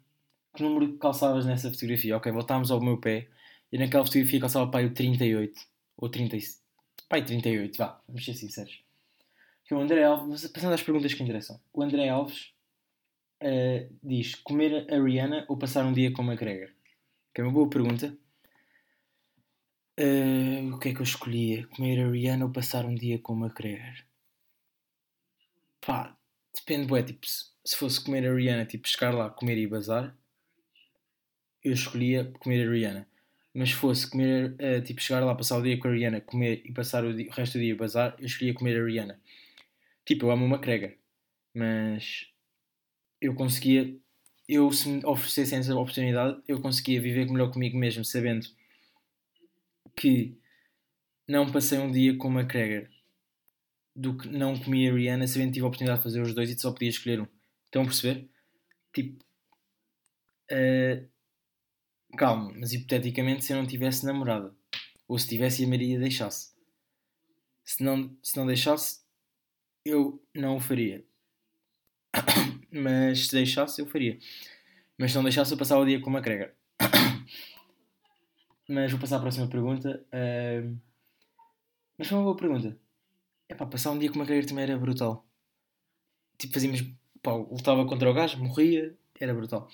Que 0.57 0.62
número 0.64 0.98
calçavas 0.98 1.46
nessa 1.46 1.70
fotografia? 1.70 2.16
Ok, 2.16 2.33
voltámos 2.33 2.72
ao 2.72 2.81
meu 2.81 2.98
pé. 2.98 3.29
E 3.72 3.79
naquela 3.79 4.05
fotografia 4.05 4.40
calçava 4.40 4.70
pai 4.70 4.87
o 4.87 4.94
38. 4.94 5.61
Ou 5.96 6.09
30. 6.09 6.37
Pai 7.09 7.24
38, 7.24 7.76
vá, 7.76 8.00
vamos 8.07 8.24
ser 8.24 8.35
sinceros. 8.35 8.83
Que 9.64 9.74
o 9.74 9.81
André 9.81 10.05
Alves, 10.05 10.46
passando 10.48 10.74
às 10.74 10.83
perguntas 10.83 11.14
que 11.14 11.22
interessam. 11.22 11.61
O 11.72 11.83
André 11.83 12.09
Alves 12.09 12.52
uh, 13.42 13.98
diz: 14.02 14.35
comer 14.37 14.87
a 14.92 15.02
Rihanna 15.02 15.44
ou 15.48 15.57
passar 15.57 15.85
um 15.85 15.92
dia 15.92 16.12
com 16.12 16.22
a 16.22 16.26
McGregor? 16.26 16.72
Que 17.35 17.40
é 17.40 17.44
uma 17.44 17.52
boa 17.52 17.68
pergunta. 17.68 18.16
Uh, 19.98 20.74
o 20.74 20.79
que 20.79 20.90
é 20.90 20.94
que 20.94 21.00
eu 21.00 21.05
escolhia? 21.05 21.66
Comer 21.68 22.00
a 22.05 22.11
Rihanna 22.11 22.44
ou 22.44 22.52
passar 22.52 22.85
um 22.85 22.94
dia 22.94 23.18
com 23.18 23.33
a 23.35 23.46
McGregor? 23.46 24.05
Pá, 25.81 26.16
depende, 26.55 26.87
bué, 26.87 27.02
tipo, 27.02 27.26
se, 27.26 27.44
se 27.64 27.76
fosse 27.76 28.02
comer 28.02 28.26
a 28.29 28.35
Rihanna, 28.35 28.66
tipo, 28.66 28.87
chegar 28.88 29.14
lá, 29.14 29.31
comer 29.31 29.57
e 29.57 29.66
bazar, 29.66 30.16
eu 31.62 31.72
escolhia 31.72 32.33
comer 32.40 32.66
a 32.66 32.70
Rihanna 32.70 33.15
mas 33.56 33.70
fosse 33.72 34.08
comer, 34.10 34.54
uh, 34.60 34.82
tipo, 34.84 35.00
chegar 35.00 35.24
lá, 35.24 35.34
passar 35.34 35.56
o 35.56 35.62
dia 35.62 35.78
com 35.78 35.88
a 35.88 35.90
Rihanna, 35.90 36.20
comer 36.20 36.60
e 36.66 36.72
passar 36.72 37.06
o, 37.06 37.14
dia, 37.14 37.26
o 37.26 37.32
resto 37.32 37.54
do 37.54 37.60
dia 37.60 37.72
a 37.72 37.76
bazar, 37.76 38.14
eu 38.18 38.26
escolhia 38.26 38.52
comer 38.52 38.78
a 38.78 38.84
Rihanna. 38.84 39.18
Tipo, 40.04 40.26
eu 40.26 40.30
amo 40.30 40.44
uma 40.44 40.58
crega, 40.58 40.94
mas 41.54 42.28
eu 43.18 43.34
conseguia, 43.34 43.96
eu 44.46 44.70
se 44.70 44.90
me 44.90 45.00
oferecessem 45.06 45.58
essa 45.58 45.74
oportunidade, 45.74 46.38
eu 46.46 46.60
conseguia 46.60 47.00
viver 47.00 47.24
melhor 47.30 47.50
comigo 47.50 47.78
mesmo, 47.78 48.04
sabendo 48.04 48.46
que 49.96 50.38
não 51.26 51.50
passei 51.50 51.78
um 51.78 51.90
dia 51.90 52.14
com 52.14 52.28
uma 52.28 52.42
McGregor 52.42 52.90
do 53.94 54.18
que 54.18 54.28
não 54.28 54.58
comi 54.58 54.86
a 54.86 54.92
Rihanna, 54.92 55.26
sabendo 55.26 55.48
que 55.48 55.54
tive 55.54 55.64
a 55.64 55.68
oportunidade 55.68 56.00
de 56.00 56.04
fazer 56.04 56.20
os 56.20 56.34
dois 56.34 56.50
e 56.50 56.58
só 56.58 56.70
podia 56.72 56.90
escolher 56.90 57.22
um. 57.22 57.26
Estão 57.64 57.82
a 57.82 57.86
perceber? 57.86 58.28
Tipo, 58.92 59.24
uh, 60.52 61.15
Calma, 62.16 62.52
mas 62.57 62.72
hipoteticamente 62.72 63.44
se 63.44 63.52
eu 63.52 63.59
não 63.59 63.66
tivesse 63.66 64.07
namorada. 64.07 64.55
Ou 65.07 65.18
se 65.18 65.29
tivesse 65.29 65.62
e 65.62 65.66
a 65.66 65.68
Maria 65.68 65.98
deixasse. 65.98 66.55
Se 67.64 67.83
não, 67.83 68.16
se 68.22 68.37
não 68.37 68.46
deixasse, 68.46 69.00
eu 69.85 70.22
não 70.35 70.57
o 70.57 70.61
faria. 70.61 71.05
mas 72.72 73.26
se 73.26 73.33
deixasse, 73.33 73.81
eu 73.81 73.87
faria. 73.87 74.18
Mas 74.98 75.12
se 75.12 75.16
não 75.16 75.24
deixasse, 75.24 75.52
eu 75.52 75.59
passava 75.59 75.83
o 75.83 75.87
dia 75.87 76.00
com 76.00 76.09
uma 76.09 76.22
crega. 76.22 76.55
mas 78.68 78.90
vou 78.90 79.00
passar 79.00 79.16
à 79.18 79.20
próxima 79.20 79.48
pergunta. 79.48 80.05
Mas 81.98 82.09
foi 82.09 82.16
uma 82.16 82.24
boa 82.24 82.37
pergunta. 82.37 82.79
É 83.48 83.55
pá, 83.55 83.66
passar 83.66 83.90
um 83.90 83.98
dia 83.98 84.11
com 84.11 84.16
uma 84.16 84.26
crega 84.26 84.46
também 84.46 84.64
era 84.64 84.79
brutal. 84.79 85.26
Tipo, 86.38 86.55
fazíamos. 86.55 86.83
Pá, 87.22 87.33
lutava 87.33 87.87
contra 87.87 88.11
o 88.11 88.14
gajo, 88.14 88.42
morria, 88.42 88.96
era 89.20 89.35
brutal. 89.35 89.68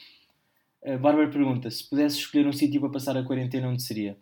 A 0.84 0.96
Bárbara 0.98 1.30
pergunta: 1.30 1.70
se 1.70 1.88
pudesse 1.88 2.18
escolher 2.18 2.46
um 2.46 2.52
sítio 2.52 2.80
para 2.80 2.90
passar 2.90 3.16
a 3.16 3.24
quarentena, 3.24 3.68
onde 3.68 3.82
seria? 3.82 4.18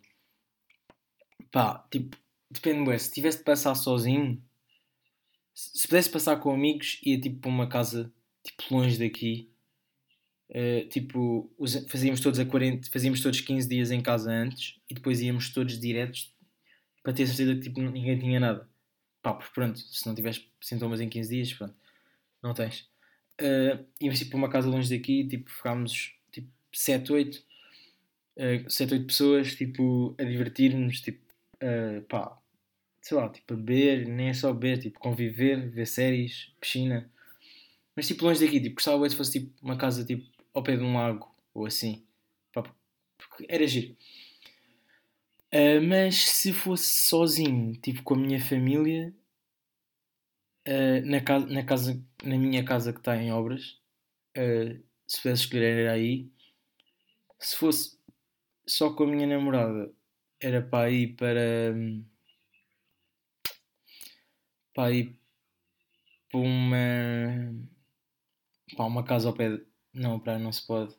Pá, 1.50 1.86
tipo, 1.90 2.16
depende, 2.50 2.88
ué, 2.88 2.98
se 2.98 3.10
tivesse 3.12 3.38
de 3.38 3.44
passar 3.44 3.74
sozinho, 3.74 4.42
se 5.54 5.88
pudesse 5.88 6.10
passar 6.10 6.36
com 6.36 6.52
amigos, 6.52 7.00
ia 7.02 7.20
tipo 7.20 7.40
para 7.40 7.50
uma 7.50 7.68
casa 7.68 8.12
tipo 8.42 8.74
longe 8.74 8.98
daqui. 8.98 9.50
Uh, 10.50 10.88
tipo, 10.88 11.50
fazíamos 11.88 12.20
todos 12.20 12.40
a 12.40 12.44
40, 12.44 12.90
fazíamos 12.90 13.22
todos 13.22 13.40
15 13.40 13.68
dias 13.68 13.90
em 13.92 14.00
casa 14.00 14.32
antes 14.32 14.80
e 14.90 14.94
depois 14.94 15.20
íamos 15.20 15.50
todos 15.50 15.78
diretos 15.78 16.34
para 17.04 17.12
ter 17.12 17.26
certeza 17.28 17.54
que 17.54 17.60
tipo, 17.60 17.80
ninguém 17.80 18.18
tinha 18.18 18.40
nada. 18.40 18.68
Pá, 19.22 19.34
porque 19.34 19.52
pronto, 19.54 19.78
se 19.78 20.06
não 20.06 20.14
tiveres 20.14 20.44
sintomas 20.60 21.00
em 21.00 21.08
15 21.08 21.30
dias, 21.30 21.52
pronto, 21.54 21.74
não 22.42 22.52
tens. 22.52 22.80
Uh, 23.40 23.86
íamos 24.00 24.18
tipo 24.18 24.32
para 24.32 24.38
uma 24.38 24.50
casa 24.50 24.68
longe 24.68 24.94
daqui, 24.94 25.26
tipo, 25.26 25.50
ficámos 25.50 26.19
7, 26.72 27.12
8, 27.12 27.44
uh, 28.36 28.70
7, 28.70 28.94
8 28.94 29.06
pessoas, 29.06 29.54
tipo, 29.54 30.14
a 30.18 30.24
divertir-nos, 30.24 31.00
tipo, 31.00 31.20
uh, 31.62 32.02
pá, 32.02 32.38
sei 33.02 33.16
lá, 33.16 33.28
tipo, 33.28 33.54
a 33.54 33.56
beber, 33.56 34.06
nem 34.06 34.28
é 34.28 34.34
só 34.34 34.52
beber, 34.52 34.78
tipo, 34.78 34.98
conviver, 34.98 35.70
ver 35.70 35.86
séries, 35.86 36.52
piscina. 36.60 37.10
Mas 37.96 38.06
tipo 38.06 38.24
longe 38.24 38.44
daqui, 38.44 38.60
tipo, 38.60 38.76
gostava 38.76 39.08
se 39.08 39.16
fosse 39.16 39.40
tipo 39.40 39.52
uma 39.62 39.76
casa 39.76 40.04
tipo 40.04 40.24
ao 40.54 40.62
pé 40.62 40.76
de 40.76 40.82
um 40.82 40.94
lago 40.94 41.30
ou 41.52 41.66
assim. 41.66 42.02
Pá, 42.52 42.62
porque 43.18 43.46
era 43.48 43.66
giro. 43.66 43.96
Uh, 45.52 45.82
mas 45.86 46.16
se 46.16 46.52
fosse 46.52 46.86
sozinho, 47.08 47.72
tipo 47.74 48.02
com 48.02 48.14
a 48.14 48.18
minha 48.18 48.40
família, 48.40 49.12
uh, 50.68 51.06
na, 51.06 51.20
casa, 51.20 51.46
na, 51.46 51.64
casa, 51.64 52.04
na 52.22 52.38
minha 52.38 52.64
casa 52.64 52.92
que 52.92 53.00
está 53.00 53.16
em 53.16 53.32
obras, 53.32 53.78
uh, 54.38 54.80
se 55.06 55.22
pudesse 55.22 55.42
escolher 55.42 55.78
era 55.80 55.92
aí. 55.92 56.30
Se 57.40 57.56
fosse 57.56 57.98
só 58.66 58.92
com 58.92 59.04
a 59.04 59.06
minha 59.06 59.26
namorada, 59.26 59.92
era 60.40 60.62
para 60.62 60.90
ir 60.90 61.16
para. 61.16 61.74
para 64.74 64.92
ir 64.92 65.16
para 66.30 66.40
uma. 66.40 67.56
para 68.76 68.84
uma 68.86 69.04
casa 69.04 69.28
ao 69.28 69.34
pé. 69.34 69.56
De, 69.56 69.66
não, 69.92 70.20
para 70.20 70.38
não 70.38 70.52
se 70.52 70.66
pode. 70.66 70.94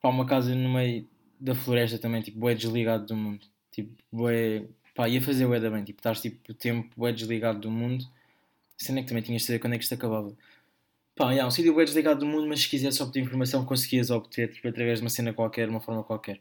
Para 0.00 0.10
uma 0.10 0.26
casa 0.26 0.54
no 0.54 0.72
meio 0.72 1.08
da 1.40 1.54
floresta 1.54 1.98
também, 1.98 2.22
tipo, 2.22 2.48
é 2.48 2.54
desligado 2.54 3.06
do 3.06 3.16
mundo. 3.16 3.46
Tipo, 3.70 4.28
é. 4.28 4.66
pá, 4.94 5.08
ia 5.08 5.22
fazer 5.22 5.46
o 5.46 5.50
bem, 5.70 5.84
tipo, 5.84 6.00
estás 6.00 6.20
tipo 6.20 6.52
o 6.52 6.54
tempo 6.54 7.06
é 7.06 7.12
desligado 7.12 7.60
do 7.60 7.70
mundo. 7.70 8.04
Sendo 8.76 8.98
é 8.98 9.02
que 9.02 9.08
também 9.08 9.22
tinhas 9.22 9.42
de 9.42 9.46
saber 9.46 9.58
quando 9.60 9.74
é 9.74 9.78
que 9.78 9.84
isto 9.84 9.94
acabava. 9.94 10.36
Pá, 11.14 11.30
yeah, 11.30 11.46
um 11.46 11.50
sítio 11.50 11.74
bem 11.74 11.84
desligado 11.84 12.20
do 12.20 12.26
mundo, 12.26 12.48
mas 12.48 12.62
se 12.62 12.68
quisesse 12.68 13.02
obter 13.02 13.20
informação, 13.20 13.66
conseguias 13.66 14.10
obter 14.10 14.50
tipo, 14.50 14.66
através 14.66 14.98
de 14.98 15.04
uma 15.04 15.10
cena 15.10 15.32
qualquer, 15.32 15.68
uma 15.68 15.80
forma 15.80 16.02
qualquer. 16.02 16.40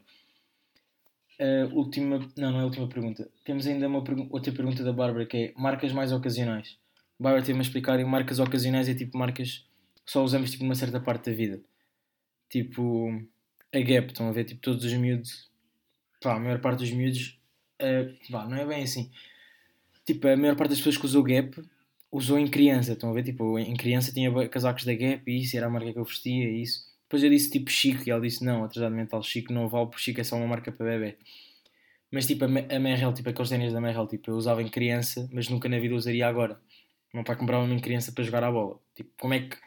Uh, 1.40 1.76
última, 1.76 2.20
não, 2.38 2.52
não 2.52 2.60
é 2.60 2.62
a 2.62 2.66
última 2.66 2.88
pergunta. 2.88 3.30
Temos 3.44 3.68
ainda 3.68 3.88
uma 3.88 4.04
outra 4.30 4.52
pergunta 4.54 4.84
da 4.84 4.94
Bárbara 4.94 5.26
que 5.26 5.38
é 5.38 5.54
marcas 5.58 5.92
mais 5.92 6.12
ocasionais. 6.12 6.78
A 7.20 7.24
Bárbara 7.24 7.44
teve-me 7.44 7.60
a 7.60 7.68
explicar 7.68 8.00
e 8.00 8.06
marcas 8.06 8.40
ocasionais 8.40 8.88
é 8.88 8.94
tipo 8.94 9.18
marcas 9.18 9.66
que 10.06 10.12
só 10.12 10.24
usamos 10.24 10.52
tipo 10.52 10.64
numa 10.64 10.76
certa 10.76 11.00
parte 11.00 11.30
da 11.30 11.36
vida. 11.36 11.62
Tipo 12.50 13.10
a 13.74 13.80
Gap, 13.80 14.08
estão 14.08 14.30
a 14.30 14.32
ver? 14.32 14.46
Tipo 14.46 14.62
todos 14.62 14.86
os 14.86 14.94
miúdos, 14.94 15.50
pá, 16.22 16.36
a 16.36 16.40
maior 16.40 16.62
parte 16.62 16.80
dos 16.80 16.92
miúdos, 16.92 17.40
uh, 17.82 18.32
pá, 18.32 18.48
não 18.48 18.58
é 18.58 18.66
bem 18.66 18.84
assim. 18.84 19.12
Tipo, 20.06 20.28
a 20.28 20.38
maior 20.38 20.56
parte 20.56 20.72
das 20.72 20.80
pessoas 20.80 20.98
que 20.98 21.06
usou 21.06 21.24
Gap 21.24 21.62
usou 22.12 22.38
em 22.38 22.48
criança, 22.48 22.94
estão 22.94 23.10
a 23.10 23.14
ver? 23.14 23.24
Tipo, 23.24 23.58
em 23.58 23.76
criança 23.76 24.12
tinha 24.12 24.50
casacos 24.50 24.84
da 24.86 24.94
Gap 24.94 25.24
e 25.32 25.42
isso 25.42 25.56
era 25.58 25.68
a 25.68 25.70
marca 25.70 25.94
que 25.94 26.00
eu 26.00 26.04
vestia 26.04 26.50
e 26.50 26.62
isso. 26.64 26.86
Depois 27.04 27.24
eu 27.24 27.30
disse 27.30 27.52
tipo 27.52 27.70
Chico 27.70 28.04
e 28.08 28.12
ela 28.12 28.22
disse 28.22 28.44
não, 28.44 28.64
atrasado 28.64 28.96
mental, 28.96 29.22
Chico 29.24 29.52
não 29.54 29.68
vale 29.70 29.88
porque 29.88 30.02
Chico 30.02 30.22
é 30.22 30.24
só 30.24 30.36
uma 30.38 30.48
marca 30.48 30.72
para 30.72 30.86
bebê. 30.86 31.18
Mas 32.12 32.28
tipo, 32.28 32.44
a 32.46 32.48
Merrell, 32.48 33.14
tipo 33.14 33.30
aqueles 33.30 33.50
ténis 33.50 33.74
da 33.74 33.82
Merrell, 33.82 34.08
tipo, 34.08 34.32
eu 34.32 34.36
usava 34.36 34.62
em 34.62 34.68
criança, 34.68 35.30
mas 35.32 35.48
nunca 35.50 35.70
na 35.70 35.80
vida 35.80 35.96
usaria 35.96 36.28
agora. 36.28 36.60
O 37.14 37.18
meu 37.18 37.24
pai 37.24 37.36
comprava-me 37.38 37.74
em 37.74 37.80
criança 37.80 38.12
para 38.12 38.24
jogar 38.24 38.44
a 38.44 38.52
bola. 38.52 38.80
Tipo, 38.96 39.12
como 39.20 39.34
é 39.34 39.42
que 39.42 39.58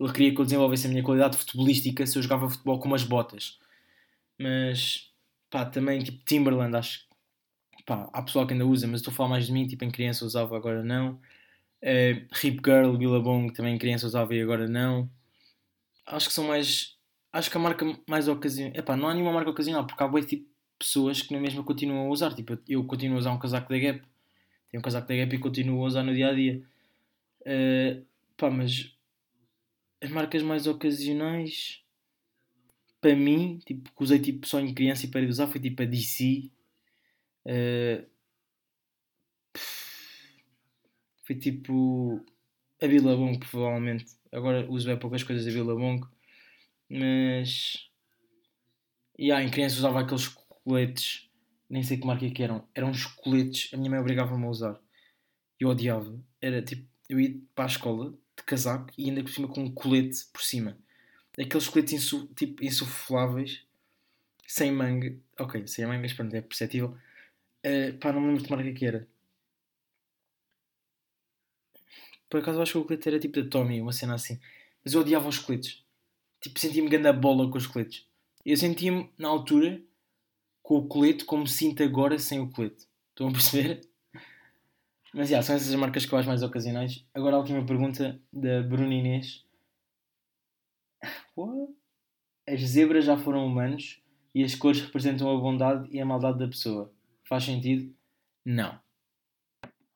ele 0.00 0.12
queria 0.12 0.34
que 0.34 0.40
eu 0.40 0.44
desenvolvesse 0.44 0.86
a 0.86 0.90
minha 0.90 1.02
qualidade 1.02 1.36
futebolística 1.36 2.06
se 2.06 2.18
eu 2.18 2.22
jogava 2.22 2.48
futebol 2.50 2.78
com 2.78 2.88
umas 2.88 3.04
botas? 3.04 3.58
Mas, 4.38 5.12
pá, 5.50 5.64
também, 5.66 6.02
tipo, 6.02 6.24
Timberland, 6.24 6.76
acho 6.76 7.06
pá, 7.86 8.08
há 8.12 8.22
pessoal 8.22 8.46
que 8.46 8.52
ainda 8.54 8.66
usa, 8.66 8.86
mas 8.86 9.00
estou 9.00 9.12
a 9.12 9.14
falar 9.16 9.30
mais 9.30 9.46
de 9.46 9.52
mim, 9.52 9.66
tipo, 9.66 9.84
em 9.84 9.90
criança 9.90 10.24
usava, 10.24 10.56
agora 10.56 10.82
não. 10.82 11.20
Uh, 11.84 12.26
Rip 12.32 12.62
Girl, 12.64 12.96
Billabong 12.96 13.52
também 13.52 13.76
criança 13.76 14.06
usava 14.06 14.34
e 14.34 14.40
agora 14.40 14.66
não. 14.66 15.10
Acho 16.06 16.28
que 16.28 16.34
são 16.34 16.48
mais. 16.48 16.96
Acho 17.30 17.50
que 17.50 17.56
a 17.58 17.60
marca 17.60 17.84
mais 18.08 18.26
ocasional. 18.26 18.72
Epá, 18.74 18.96
não 18.96 19.08
há 19.08 19.12
nenhuma 19.12 19.32
marca 19.32 19.50
ocasional, 19.50 19.86
porque 19.86 20.02
há 20.02 20.08
bem 20.08 20.22
tipo 20.22 20.48
pessoas 20.78 21.20
que 21.20 21.34
na 21.34 21.40
mesma 21.40 21.62
continuam 21.62 22.06
a 22.06 22.10
usar. 22.10 22.34
Tipo, 22.34 22.58
eu 22.66 22.84
continuo 22.86 23.16
a 23.16 23.20
usar 23.20 23.32
um 23.32 23.38
casaco 23.38 23.68
da 23.68 23.78
Gap. 23.78 24.00
Tenho 24.70 24.80
um 24.80 24.82
casaco 24.82 25.06
da 25.06 25.14
Gap 25.14 25.34
e 25.34 25.38
continuo 25.38 25.82
a 25.82 25.86
usar 25.86 26.02
no 26.02 26.14
dia 26.14 26.30
a 26.30 26.32
dia. 26.32 26.62
Uh, 27.42 28.06
pá, 28.36 28.50
mas 28.50 28.96
as 30.00 30.10
marcas 30.10 30.42
mais 30.42 30.66
ocasionais 30.66 31.82
para 32.98 33.14
mim, 33.14 33.58
tipo, 33.66 33.90
que 33.94 34.02
usei 34.02 34.18
tipo, 34.18 34.46
só 34.46 34.58
em 34.58 34.72
criança 34.72 35.04
e 35.04 35.10
para 35.10 35.26
usar 35.26 35.46
foi 35.48 35.60
tipo 35.60 35.82
a 35.82 35.84
DC. 35.84 36.50
Uh, 37.44 38.06
foi 41.24 41.36
tipo 41.36 42.24
a 42.80 42.86
Billabong, 42.86 43.38
provavelmente. 43.38 44.06
Agora 44.30 44.70
uso 44.70 44.86
bem 44.86 44.98
poucas 44.98 45.22
coisas 45.22 45.44
da 45.44 45.52
Billabong, 45.52 46.00
mas. 46.88 47.88
E 49.18 49.26
yeah, 49.26 49.44
em 49.44 49.50
criança 49.50 49.78
usava 49.78 50.00
aqueles 50.00 50.28
coletes, 50.28 51.30
nem 51.68 51.82
sei 51.82 51.98
que 51.98 52.06
marca 52.06 52.26
é 52.26 52.30
que 52.30 52.42
eram. 52.42 52.66
Eram 52.74 52.90
uns 52.90 53.06
coletes, 53.06 53.72
a 53.72 53.76
minha 53.76 53.90
mãe 53.90 54.00
obrigava-me 54.00 54.44
a 54.44 54.48
usar. 54.48 54.80
Eu 55.58 55.68
odiava. 55.68 56.18
Era 56.40 56.62
tipo, 56.62 56.86
eu 57.08 57.20
ia 57.20 57.40
para 57.54 57.64
a 57.64 57.68
escola 57.68 58.12
de 58.36 58.42
casaco 58.44 58.90
e 58.98 59.08
ainda 59.08 59.22
por 59.22 59.30
cima 59.30 59.48
com 59.48 59.62
um 59.62 59.70
colete 59.72 60.24
por 60.32 60.42
cima. 60.42 60.76
Aqueles 61.38 61.68
coletes 61.68 61.94
insu, 61.94 62.26
tipo, 62.34 62.64
insufláveis, 62.64 63.64
sem 64.46 64.72
manga. 64.72 65.16
Ok, 65.38 65.66
sem 65.66 65.86
mangas, 65.86 66.12
pronto, 66.12 66.34
é 66.34 66.42
perceptível. 66.42 66.96
Uh, 67.64 67.96
pá, 67.98 68.12
não 68.12 68.20
me 68.20 68.28
lembro 68.28 68.42
de 68.42 68.50
marca 68.50 68.72
que 68.72 68.84
era. 68.84 69.08
Por 72.34 72.40
acaso 72.40 72.60
acho 72.60 72.72
que 72.72 72.78
o 72.78 72.84
colete 72.84 73.08
era 73.08 73.20
tipo 73.20 73.40
da 73.40 73.48
Tommy, 73.48 73.80
uma 73.80 73.92
cena 73.92 74.16
assim. 74.16 74.40
Mas 74.84 74.92
eu 74.92 75.02
odiava 75.02 75.28
os 75.28 75.38
coletes. 75.38 75.84
Tipo, 76.40 76.58
sentia-me 76.58 76.88
grande 76.88 77.06
a 77.06 77.12
bola 77.12 77.48
com 77.48 77.56
os 77.56 77.68
coletes. 77.68 78.08
Eu 78.44 78.56
sentia-me, 78.56 79.08
na 79.16 79.28
altura, 79.28 79.80
com 80.60 80.78
o 80.78 80.88
colete 80.88 81.24
como 81.24 81.46
sinto 81.46 81.84
agora 81.84 82.18
sem 82.18 82.40
o 82.40 82.50
colete. 82.50 82.88
Estão 83.10 83.28
a 83.28 83.30
perceber? 83.30 83.88
Mas, 85.14 85.28
já, 85.28 85.40
são 85.42 85.54
essas 85.54 85.68
as 85.68 85.76
marcas 85.76 86.04
que 86.06 86.12
eu 86.12 86.18
acho 86.18 86.26
mais 86.26 86.42
ocasionais. 86.42 87.06
Agora 87.14 87.36
a 87.36 87.38
última 87.38 87.64
pergunta 87.64 88.20
da 88.32 88.64
Bruna 88.64 88.92
Inês. 88.92 89.46
What? 91.36 91.72
As 92.48 92.60
zebras 92.62 93.04
já 93.04 93.16
foram 93.16 93.46
humanos 93.46 94.02
e 94.34 94.42
as 94.42 94.56
cores 94.56 94.80
representam 94.80 95.30
a 95.30 95.40
bondade 95.40 95.88
e 95.88 96.00
a 96.00 96.04
maldade 96.04 96.40
da 96.40 96.48
pessoa. 96.48 96.92
Faz 97.22 97.44
sentido? 97.44 97.94
Não 98.44 98.83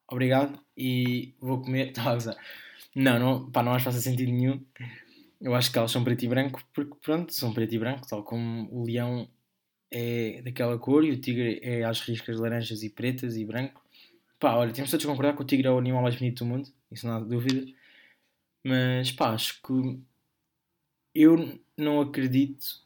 obrigado 0.08 0.58
e 0.76 1.34
vou 1.40 1.60
comer. 1.60 1.88
Estava 1.88 2.12
a 2.12 2.16
usar. 2.16 2.36
Não, 2.94 3.18
não, 3.18 3.50
pá, 3.50 3.62
não 3.62 3.72
acho 3.72 3.84
que 3.84 3.90
faça 3.90 4.00
sentido 4.00 4.32
nenhum. 4.32 4.64
Eu 5.40 5.54
acho 5.54 5.70
que 5.70 5.78
elas 5.78 5.90
são 5.90 6.02
preto 6.02 6.24
e 6.24 6.28
branco, 6.28 6.62
porque 6.74 6.94
pronto, 7.00 7.32
são 7.32 7.52
preto 7.52 7.74
e 7.74 7.78
branco, 7.78 8.08
tal 8.08 8.24
como 8.24 8.68
o 8.72 8.84
leão 8.84 9.28
é 9.90 10.42
daquela 10.42 10.78
cor 10.78 11.04
e 11.04 11.12
o 11.12 11.20
tigre 11.20 11.60
é 11.62 11.84
às 11.84 12.00
riscas 12.00 12.38
laranjas 12.38 12.82
e 12.82 12.90
pretas 12.90 13.36
e 13.36 13.44
branco. 13.44 13.82
Pá, 14.38 14.54
olha, 14.56 14.72
temos 14.72 14.90
todos 14.90 15.06
a 15.06 15.08
concordar 15.08 15.36
que 15.36 15.42
o 15.42 15.44
tigre 15.44 15.68
é 15.68 15.70
o 15.70 15.78
animal 15.78 16.02
mais 16.02 16.16
bonito 16.16 16.44
do 16.44 16.46
mundo, 16.46 16.68
isso 16.90 17.06
não 17.06 17.14
há 17.14 17.20
dúvida. 17.20 17.66
Mas 18.64 19.12
pá, 19.12 19.32
acho 19.32 19.60
que 19.62 20.00
eu 21.14 21.60
não 21.76 22.00
acredito 22.00 22.82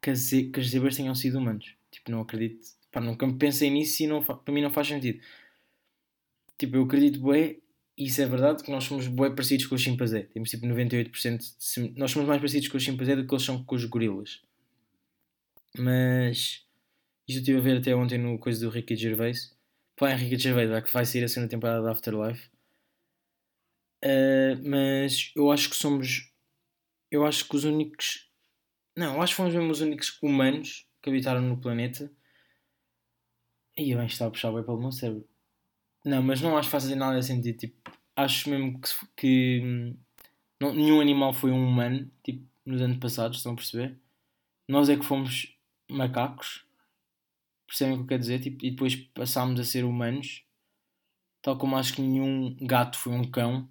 que 0.00 0.10
as, 0.10 0.28
que 0.30 0.52
as 0.56 0.68
zebras 0.68 0.96
tenham 0.96 1.14
sido 1.14 1.38
humanos. 1.38 1.74
Tipo, 1.90 2.10
não 2.10 2.20
acredito. 2.20 2.66
Pá, 2.92 3.00
nunca 3.00 3.26
pensei 3.34 3.70
nisso 3.70 4.02
e 4.02 4.06
não, 4.06 4.22
para 4.22 4.54
mim 4.54 4.62
não 4.62 4.70
faz 4.70 4.88
sentido. 4.88 5.20
Tipo, 6.58 6.76
eu 6.76 6.82
acredito 6.82 7.20
bué, 7.20 7.58
e 7.96 8.06
isso 8.06 8.20
é 8.20 8.26
verdade, 8.26 8.64
que 8.64 8.70
nós 8.70 8.84
somos 8.84 9.06
bué 9.06 9.30
parecidos 9.30 9.66
com 9.66 9.76
os 9.76 9.80
chimpanzé. 9.80 10.24
Temos 10.24 10.50
tipo 10.50 10.66
98% 10.66 11.38
de... 11.38 11.98
Nós 11.98 12.10
somos 12.10 12.28
mais 12.28 12.40
parecidos 12.40 12.68
com 12.68 12.76
os 12.76 12.82
chimpanzé 12.82 13.14
do 13.14 13.26
que 13.26 13.32
eles 13.32 13.44
são 13.44 13.64
com 13.64 13.76
os 13.76 13.84
gorilas. 13.84 14.42
Mas... 15.78 16.66
Isto 17.28 17.38
eu 17.38 17.40
estive 17.40 17.58
a 17.58 17.60
ver 17.60 17.78
até 17.78 17.94
ontem 17.94 18.18
no 18.18 18.38
coisa 18.38 18.60
do 18.60 18.70
Ricky 18.70 18.96
Gervais. 18.96 19.56
Pá, 19.96 20.14
Ricky 20.14 20.38
Gervais, 20.38 20.68
vai 20.68 20.82
que 20.82 20.92
vai 20.92 21.04
sair 21.04 21.24
a 21.24 21.28
segunda 21.28 21.50
temporada 21.50 21.82
da 21.82 21.92
Afterlife. 21.92 22.48
Uh, 24.04 24.68
mas 24.68 25.32
eu 25.36 25.52
acho 25.52 25.70
que 25.70 25.76
somos... 25.76 26.32
Eu 27.10 27.24
acho 27.24 27.48
que 27.48 27.56
os 27.56 27.64
únicos... 27.64 28.28
Não, 28.96 29.14
eu 29.14 29.22
acho 29.22 29.32
que 29.32 29.36
fomos 29.36 29.54
mesmo 29.54 29.70
os 29.70 29.80
únicos 29.80 30.18
humanos 30.22 30.88
que 31.02 31.10
habitaram 31.10 31.40
no 31.40 31.60
planeta. 31.60 32.10
E 33.76 33.92
eu 33.92 33.98
bem 33.98 34.06
estava 34.06 34.28
a 34.28 34.32
puxar 34.32 34.52
bem 34.52 34.64
pelo 34.64 34.80
meu 34.80 34.90
cérebro 34.90 35.27
não, 36.08 36.22
mas 36.22 36.40
não 36.40 36.56
acho 36.56 36.68
que 36.68 36.72
faça 36.72 36.96
nada 36.96 37.20
sentido. 37.22 37.58
Tipo, 37.58 37.90
acho 38.16 38.48
mesmo 38.50 38.80
que, 38.80 38.88
que 39.16 39.60
hum, 39.62 39.96
não, 40.60 40.74
nenhum 40.74 41.00
animal 41.00 41.32
foi 41.32 41.50
um 41.50 41.66
humano, 41.66 42.10
tipo, 42.24 42.46
nos 42.64 42.80
anos 42.82 42.98
passados, 42.98 43.38
estão 43.38 43.52
a 43.52 43.56
perceber? 43.56 43.98
Nós 44.68 44.88
é 44.88 44.96
que 44.96 45.04
fomos 45.04 45.56
macacos, 45.90 46.64
percebem 47.66 47.94
o 47.94 47.96
que 47.98 48.02
eu 48.04 48.08
quero 48.08 48.20
dizer? 48.20 48.40
Tipo, 48.40 48.64
e 48.64 48.70
depois 48.70 48.96
passámos 48.96 49.60
a 49.60 49.64
ser 49.64 49.84
humanos, 49.84 50.44
tal 51.42 51.58
como 51.58 51.76
acho 51.76 51.94
que 51.94 52.02
nenhum 52.02 52.56
gato 52.60 52.98
foi 52.98 53.12
um 53.12 53.30
cão. 53.30 53.68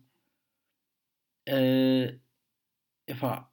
Uh, 1.50 2.19
epá, 3.08 3.50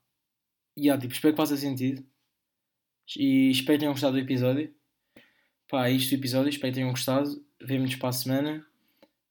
yeah, 0.78 1.00
tipo, 1.00 1.14
espero 1.14 1.34
que 1.34 1.40
faça 1.40 1.56
sentido. 1.56 2.04
E 3.16 3.50
espero 3.50 3.76
que 3.76 3.80
tenham 3.80 3.92
gostado 3.92 4.14
do 4.14 4.18
episódio. 4.18 4.74
Pá, 5.68 5.88
é 5.88 5.92
isto 5.92 6.10
do 6.10 6.20
episódio, 6.20 6.50
espero 6.50 6.72
que 6.72 6.76
tenham 6.76 6.90
gostado. 6.90 7.44
Vemo-nos 7.62 7.96
para 7.96 8.08
a 8.10 8.12
semana. 8.12 8.73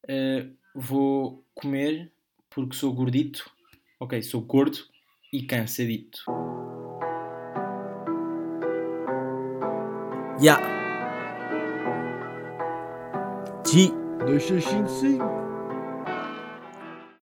Uh, 0.10 0.54
vou 0.76 1.46
comer 1.54 2.12
porque 2.50 2.76
sou 2.76 2.94
gordito. 2.94 3.50
Ok, 4.00 4.22
sou 4.22 4.42
gordo 4.42 4.78
e 5.32 5.44
cansadito. 5.44 6.24
Ya. 10.42 10.60
Yeah. 10.60 10.74
G. 13.66 13.90
2655. 14.26 15.43